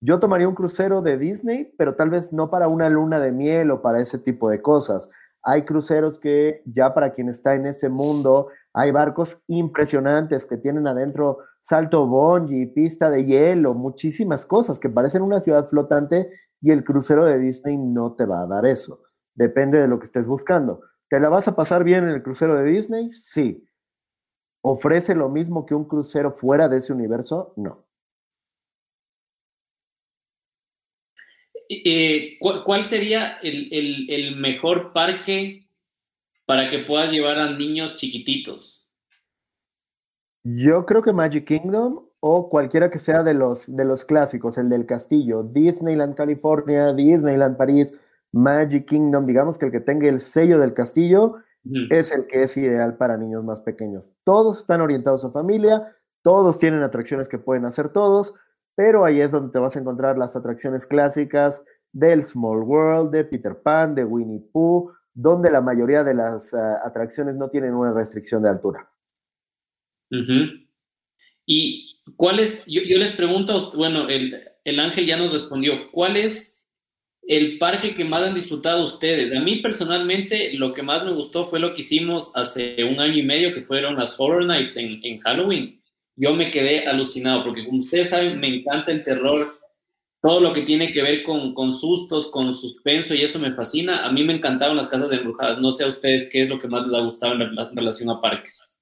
[0.00, 3.70] yo tomaría un crucero de Disney, pero tal vez no para una luna de miel
[3.70, 5.10] o para ese tipo de cosas.
[5.48, 10.88] Hay cruceros que ya para quien está en ese mundo, hay barcos impresionantes que tienen
[10.88, 16.82] adentro salto bungee, pista de hielo, muchísimas cosas que parecen una ciudad flotante y el
[16.82, 19.04] crucero de Disney no te va a dar eso.
[19.36, 20.80] Depende de lo que estés buscando.
[21.08, 23.12] ¿Te la vas a pasar bien en el crucero de Disney?
[23.12, 23.64] Sí.
[24.62, 27.52] ¿Ofrece lo mismo que un crucero fuera de ese universo?
[27.54, 27.70] No.
[31.68, 35.68] Eh, ¿cuál, sería el, mejor parque
[36.44, 38.86] para que puedas llevar a niños chiquititos?
[40.44, 44.68] Yo creo que Magic Kingdom o cualquiera que sea de los, de los clásicos, el
[44.68, 47.94] del castillo, Disneyland California, Disneyland París,
[48.32, 51.36] Magic Kingdom, digamos que el que tenga el sello del castillo
[51.90, 54.12] es el que es ideal para niños más pequeños.
[54.22, 58.34] Todos están orientados a familia, todos tienen atracciones que pueden hacer todos,
[58.76, 63.24] pero ahí es donde te vas a encontrar las atracciones clásicas del Small World, de
[63.24, 67.94] Peter Pan, de Winnie Pooh, donde la mayoría de las ah, atracciones no tienen una
[67.94, 68.92] restricción de altura.
[71.46, 76.68] Y cuál es, yo, les pregunto, bueno, el, el, ángel ya nos respondió, ¿cuál es
[77.22, 79.34] el parque que más han disfrutado ustedes?
[79.34, 83.16] A mí personalmente lo que más me gustó fue lo que hicimos hace un año
[83.16, 85.80] y medio, que fueron las Horror Nights en, en Halloween
[86.16, 89.58] yo me quedé alucinado, porque como ustedes saben, me encanta el terror,
[90.22, 94.04] todo lo que tiene que ver con, con sustos, con suspenso, y eso me fascina.
[94.04, 95.58] A mí me encantaban las casas de embrujadas.
[95.60, 98.20] No sé a ustedes qué es lo que más les ha gustado en, relación a
[98.20, 98.80] parques.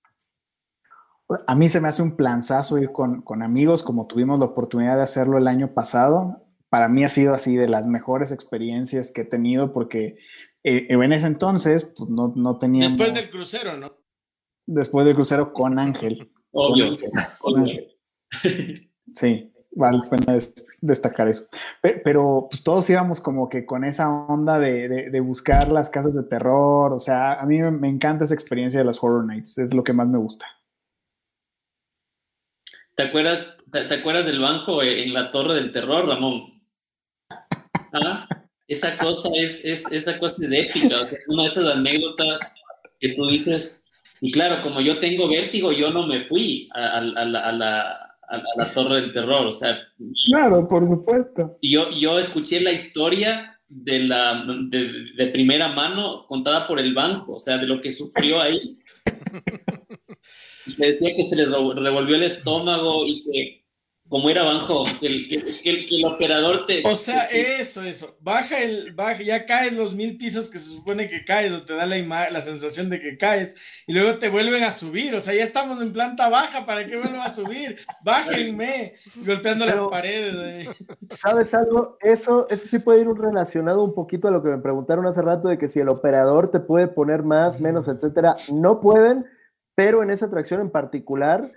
[1.46, 4.96] A mí se me hace un planzazo ir con, con, amigos, como tuvimos la oportunidad
[4.96, 6.46] de hacerlo el año pasado.
[6.68, 10.18] Para mí ha sido así de las mejores experiencias que he tenido, porque
[10.62, 12.88] eh, en ese entonces pues, no, no tenía.
[12.88, 13.92] Después del crucero, ¿no?
[14.66, 16.33] Después del crucero con Ángel.
[16.54, 16.96] Obvio.
[19.12, 20.36] Sí, vale pena
[20.80, 21.44] destacar eso.
[21.80, 26.92] Pero, pues todos íbamos como que con esa onda de, buscar las casas de terror.
[26.92, 29.58] O sea, a mí me, encanta esa experiencia de las Horror Nights.
[29.58, 30.46] Es lo que más me gusta.
[32.96, 36.60] ¿Te acuerdas, te, acuerdas del banco en la Torre del Terror, Ramón?
[37.92, 38.26] ¿Ah?
[38.66, 40.96] Esa cosa es, es, esa cosa es épica.
[41.28, 42.54] una de esas anécdotas
[42.98, 43.83] que tú dices,
[44.20, 48.10] y claro, como yo tengo vértigo, yo no me fui a, la,
[48.72, 49.78] Torre del Terror, o sea...
[50.26, 51.58] Claro, por supuesto.
[51.60, 57.38] Yo, yo escuché la historia de, la, de, primera mano contada por el banco, o
[57.38, 58.78] sea, de lo que sufrió ahí.
[60.78, 63.63] Le decía que se le revolvió el estómago y que
[64.14, 66.84] como era Banjo, que el, que, el, operador te...
[66.86, 68.16] O sea, eso, eso.
[68.20, 71.74] Baja el, baja, ya caes los mil pisos que se supone que caes o te
[71.74, 75.16] da la, la sensación de que caes y luego te vuelven a subir.
[75.16, 77.76] O sea, ya estamos en planta baja, ¿para que vuelva a subir?
[78.04, 80.68] Bájenme, golpeando las paredes.
[81.20, 81.98] ¿Sabes algo?
[82.00, 85.48] Eso, eso sí puede ir relacionado un poquito a lo que me preguntaron hace rato
[85.48, 88.36] de que si el operador te puede poner más, menos, etcétera.
[88.52, 89.26] No pueden,
[89.74, 91.50] pero en esa atracción en particular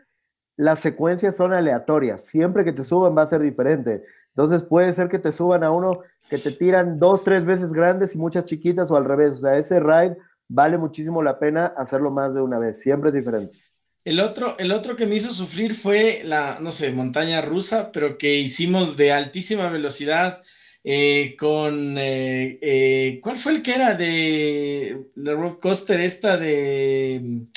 [0.58, 2.26] las secuencias son aleatorias.
[2.26, 4.04] Siempre que te suban va a ser diferente.
[4.30, 8.14] Entonces puede ser que te suban a uno que te tiran dos, tres veces grandes
[8.14, 9.36] y muchas chiquitas o al revés.
[9.36, 10.18] O sea, ese ride
[10.50, 12.80] vale muchísimo la pena hacerlo más de una vez.
[12.80, 13.58] Siempre es diferente.
[14.04, 18.18] El otro, el otro que me hizo sufrir fue la, no sé, montaña rusa, pero
[18.18, 20.42] que hicimos de altísima velocidad
[20.84, 27.48] eh, con, eh, eh, ¿cuál fue el que era de la road coaster esta de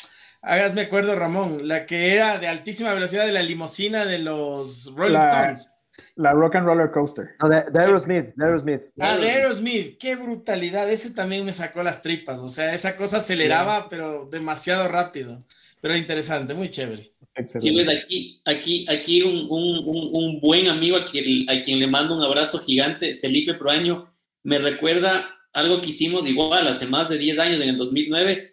[0.43, 5.19] Hágasme acuerdo, Ramón, la que era de altísima velocidad de la limusina de los Rolling
[5.19, 5.69] Stones.
[6.17, 7.31] La Rock and Roller Coaster.
[7.43, 8.83] No, de, Aerosmith, de Aerosmith.
[8.99, 10.91] Ah, de Aerosmith, qué brutalidad.
[10.91, 12.41] Ese también me sacó las tripas.
[12.41, 15.43] O sea, esa cosa aceleraba, pero demasiado rápido.
[15.81, 17.13] Pero interesante, muy chévere.
[17.47, 21.87] Sí, ves, aquí, aquí, aquí un, un, un, buen amigo a quien, a quien le
[21.87, 24.07] mando un abrazo gigante, Felipe Proaño,
[24.43, 28.51] me recuerda algo que hicimos igual hace más de 10 años, en el 2009.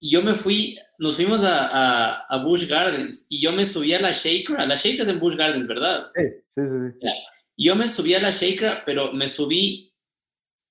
[0.00, 4.00] Y yo me fui nos fuimos a, a, Bush Gardens y yo me subí a
[4.00, 6.08] la Shaker, la Shaker es en Bush Gardens, ¿verdad?
[6.14, 7.08] Sí, sí, sí.
[7.56, 9.92] Yo me subí a la Shaker, pero me subí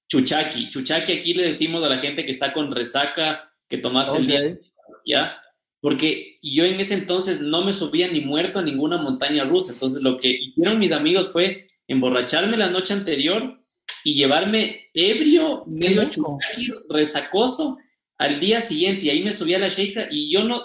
[0.09, 0.69] chuchaki.
[0.69, 4.57] Chuchaki aquí le decimos a la gente que está con resaca, que tomaste el día,
[5.05, 5.37] ¿ya?
[5.79, 9.73] Porque yo en ese entonces no me subía ni muerto a ninguna montaña rusa.
[9.73, 13.59] Entonces lo que hicieron mis amigos fue emborracharme la noche anterior
[14.03, 17.77] y llevarme ebrio, medio chuchaki, resacoso
[18.17, 20.61] al día siguiente y ahí me subí a la Sheikra y yo no,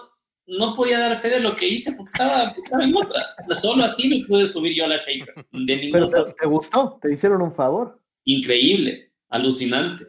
[0.47, 3.23] no podía dar fe de lo que hice porque estaba, en otra.
[3.51, 5.35] Solo así me pude subir yo a la Sheikra.
[5.53, 8.01] De Pero te, gustó, te hicieron un favor.
[8.25, 10.07] Increíble, alucinante.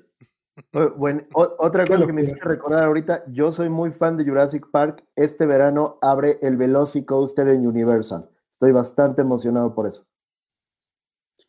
[0.98, 5.04] Bueno, otra cosa que me hiciste recordar ahorita, yo soy muy fan de Jurassic Park.
[5.16, 8.30] Este verano abre el Velocicoaster en Universal.
[8.52, 10.06] Estoy bastante emocionado por eso.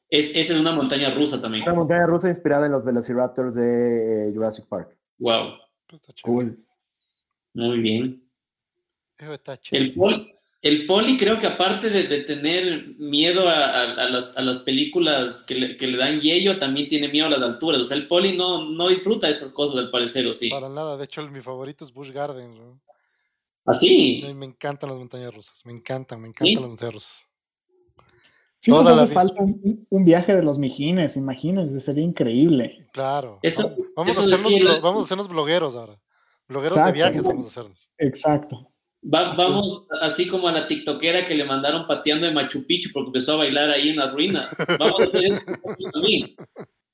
[0.09, 1.65] Es, esa es una montaña rusa también.
[1.65, 4.97] Una montaña rusa inspirada en los Velociraptors de Jurassic Park.
[5.19, 5.64] Wow.
[6.23, 6.65] Cool.
[7.55, 8.29] Muy bien.
[9.71, 9.95] El,
[10.63, 16.59] el poli creo que aparte de, tener miedo a, las, películas que le, dan yello,
[16.59, 17.81] también tiene miedo a las alturas.
[17.83, 20.49] O sea, el poli no, no disfruta de estas cosas al parecer, ¿o sí?
[20.49, 22.59] Para nada, de hecho mi favorito es Bush Gardens.
[23.67, 24.23] ¿Ah, sí?
[24.35, 27.29] Me encantan las montañas rusas, me encantan, me encantan las montañas rusas.
[28.65, 32.89] Sí, nos hace falta un, viaje de los mijines, imagínense, sería increíble.
[32.95, 33.39] Claro.
[33.43, 36.01] Eso, vamos, a hacernos, vamos a hacernos blogueros ahora.
[36.49, 37.93] Blogueros de viajes vamos a hacernos.
[37.99, 38.73] Exacto.
[39.03, 43.35] vamos así como a la tiktokera que le mandaron pateando de Machu Picchu porque empezó
[43.35, 44.49] a bailar ahí en las ruinas.
[44.79, 45.43] Vamos a hacer eso
[45.93, 46.35] también.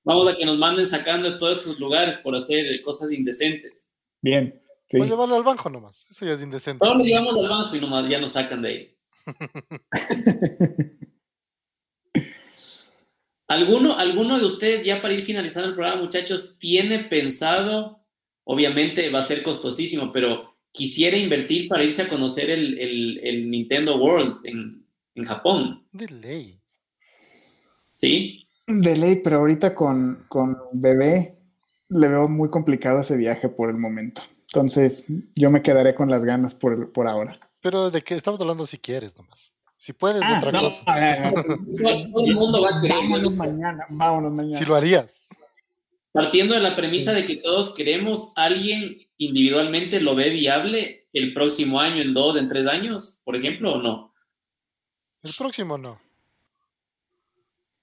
[0.03, 3.89] Vamos a que nos manden sacando de todos estos lugares por hacer cosas indecentes.
[4.21, 4.61] Bien.
[4.89, 5.01] Sí.
[5.01, 6.09] a llevarlo al banco nomás.
[6.11, 6.85] Eso ya es indecente.
[6.85, 8.97] Ahora lo llevamos al banco y nomás ya nos sacan de ahí.
[13.51, 17.99] ¿Alguno, ¿Alguno de ustedes, ya para ir finalizando el programa, muchachos, tiene pensado,
[18.45, 24.37] obviamente va a ser costosísimo, pero quisiera invertir para irse a conocer el, Nintendo World
[24.45, 24.87] en,
[25.25, 25.85] Japón?
[25.91, 26.61] De ley.
[27.97, 28.47] ¿Sí?
[28.69, 31.37] De ley, pero ahorita con, con bebé
[31.89, 34.23] le veo muy complicado ese viaje por el momento.
[34.43, 37.41] Entonces, yo me quedaré con las ganas por, por ahora.
[37.61, 39.53] Pero de qué estamos hablando si quieres nomás.
[39.81, 40.85] Si puedes, ah, otra cosa.
[40.85, 42.99] Todo el mundo va a querer.
[42.99, 44.59] Vámonos mañana, vámonos mañana.
[44.59, 45.31] Si lo harías.
[46.13, 51.81] Partiendo de la premisa de que todos queremos, ¿alguien individualmente lo ve viable el próximo
[51.81, 54.13] año, en dos, en tres años, por ejemplo, o no?
[55.23, 55.99] El próximo no.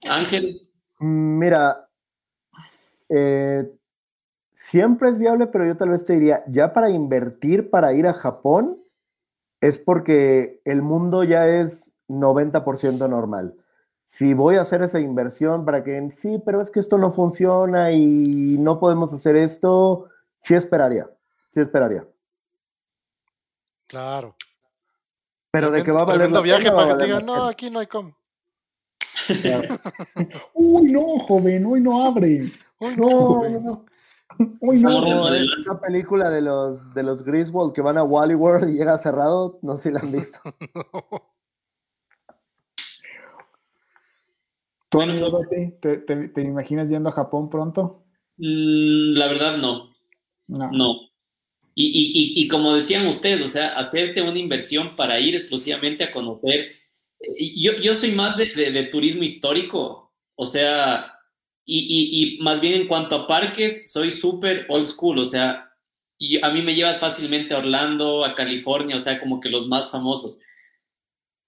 [0.08, 0.70] Ángel.
[1.00, 1.84] Mira,
[3.10, 3.64] eh,
[4.54, 8.14] siempre es viable, pero yo tal vez te diría, ya para invertir para ir a
[8.14, 8.78] Japón,
[9.62, 13.56] es porque el mundo ya es 90% normal.
[14.04, 17.92] Si voy a hacer esa inversión para que sí, pero es que esto no funciona
[17.92, 20.10] y no podemos hacer esto,
[20.42, 21.10] sí esperaría,
[21.50, 22.08] sí esperaría.
[23.88, 24.36] Claro.
[25.52, 27.80] Pero de que va a valer la viaje para que te digan, no, aquí no
[27.80, 28.16] hay cómo.
[30.54, 32.44] Uy, no, joven, hoy no abre.
[32.80, 33.86] Uy, no, no, no.
[34.60, 38.78] Uy, no, esa película de los, de los Griswold que van a Wally World y
[38.78, 40.40] llega cerrado, no sé si la han visto.
[44.90, 45.42] ¿Tú, amigo
[45.82, 48.06] ¿te, te, imaginas yendo a Japón pronto?
[48.38, 49.94] Mm, la verdad, no.
[50.48, 50.72] No.
[50.72, 50.96] no.
[51.76, 56.12] Y, y, y, como decían ustedes, o sea, hacerte una inversión para ir exclusivamente a
[56.12, 56.72] conocer.
[57.20, 61.17] Eh, yo, yo soy más de, de, turismo histórico, o sea,
[61.70, 65.70] y, y, más bien en cuanto a parques, soy súper old school, o sea,
[66.18, 69.68] y a mí me llevas fácilmente a Orlando, a California, o sea, como que los
[69.68, 70.40] más famosos.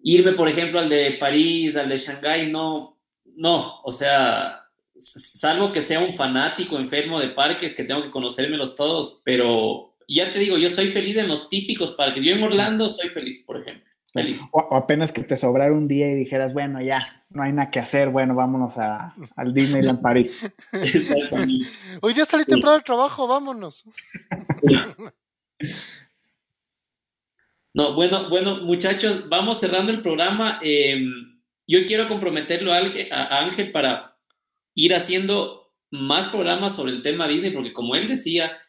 [0.04, 3.00] Irme, por ejemplo, al de París, al de Shanghái, no,
[3.38, 4.66] no, o sea,
[4.98, 10.34] salvo que sea un fanático enfermo de parques, que tengo que conocérmelos todos, pero ya
[10.34, 12.24] te digo, yo soy feliz en los típicos parques.
[12.24, 13.89] Yo en Orlando soy feliz, por ejemplo.
[14.12, 14.42] Feliz.
[14.54, 17.80] O, apenas que te sobrara un día y dijeras, bueno, ya, no hay nada que
[17.80, 20.50] hacer, bueno, vámonos a, al Disneyland París.
[20.72, 21.68] Exactamente.
[22.02, 23.84] Hoy ya salí temprano del trabajo, vámonos.
[27.74, 30.60] No, bueno, bueno, muchachos, vamos cerrando el programa.
[30.62, 32.80] Em, yo quiero comprometerlo a
[33.40, 34.18] Ángel, para
[34.74, 38.60] ir haciendo más programas sobre el tema Disney, porque como él decía,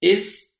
[0.00, 0.55] es,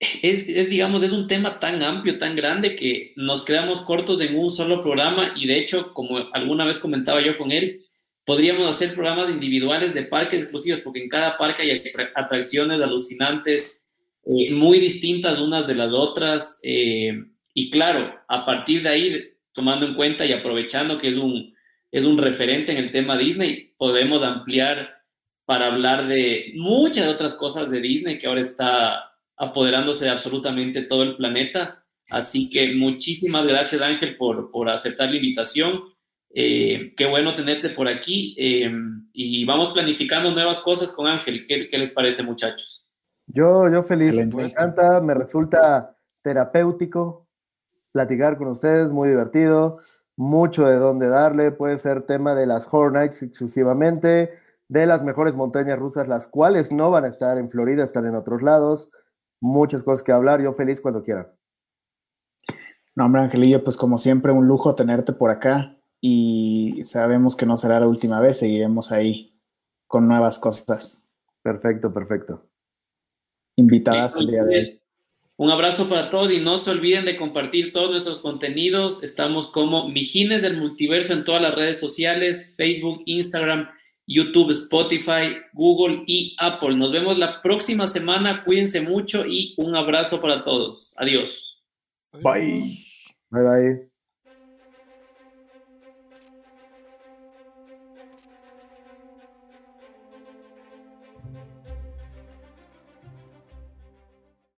[0.00, 4.50] es, digamos, es un tema tan amplio, tan grande que nos quedamos cortos en un
[4.50, 7.82] solo programa y de hecho, como alguna vez comentaba yo con él,
[8.24, 11.82] podríamos hacer programas individuales de parques exclusivos, porque en cada parque hay
[12.14, 13.86] atracciones alucinantes,
[14.26, 19.86] eh, muy distintas unas de las otras, eh, y claro, a partir de ahí tomando
[19.86, 21.54] en cuenta y aprovechando que es un,
[21.90, 25.02] es un referente en el tema Disney, podemos ampliar
[25.44, 29.08] para hablar de muchas otras cosas de Disney que ahora está
[29.38, 31.84] apoderándose de absolutamente todo el planeta.
[32.10, 35.82] Así que muchísimas gracias Ángel por, por aceptar la invitación.
[36.34, 38.70] Eh, qué bueno tenerte por aquí eh,
[39.12, 41.46] y vamos planificando nuevas cosas con Ángel.
[41.46, 42.86] ¿Qué, ¿Qué, les parece muchachos?
[43.26, 47.28] Yo, yo feliz, me encanta, me resulta terapéutico
[47.92, 49.78] platicar con ustedes, muy divertido,
[50.16, 54.30] mucho de dónde darle, puede ser tema de las Hornets exclusivamente,
[54.68, 58.14] de las mejores montañas rusas, las cuales no van a estar en Florida, están en
[58.14, 58.90] otros lados,
[59.40, 61.28] muchas cosas que hablar, yo feliz cuando quieran.
[62.94, 67.56] No, hombre, Angelillo, pues como siempre, un lujo tenerte por acá y sabemos que no
[67.56, 69.40] será la última vez, seguiremos ahí
[69.86, 71.08] con nuevas cosas.
[71.42, 72.46] Perfecto, perfecto.
[73.56, 74.66] Invitadas al día de hoy.
[75.36, 79.04] Un abrazo para todos y no se olviden de compartir todos nuestros contenidos.
[79.04, 83.68] Estamos como Mijines del Multiverso en todas las redes sociales, Facebook, Instagram,
[84.08, 86.74] YouTube, Spotify, Google y Apple.
[86.74, 88.42] Nos vemos la próxima semana.
[88.42, 90.94] Cuídense mucho y un abrazo para todos.
[90.96, 91.62] Adiós.
[92.22, 92.62] Bye.
[93.30, 93.87] Bye bye.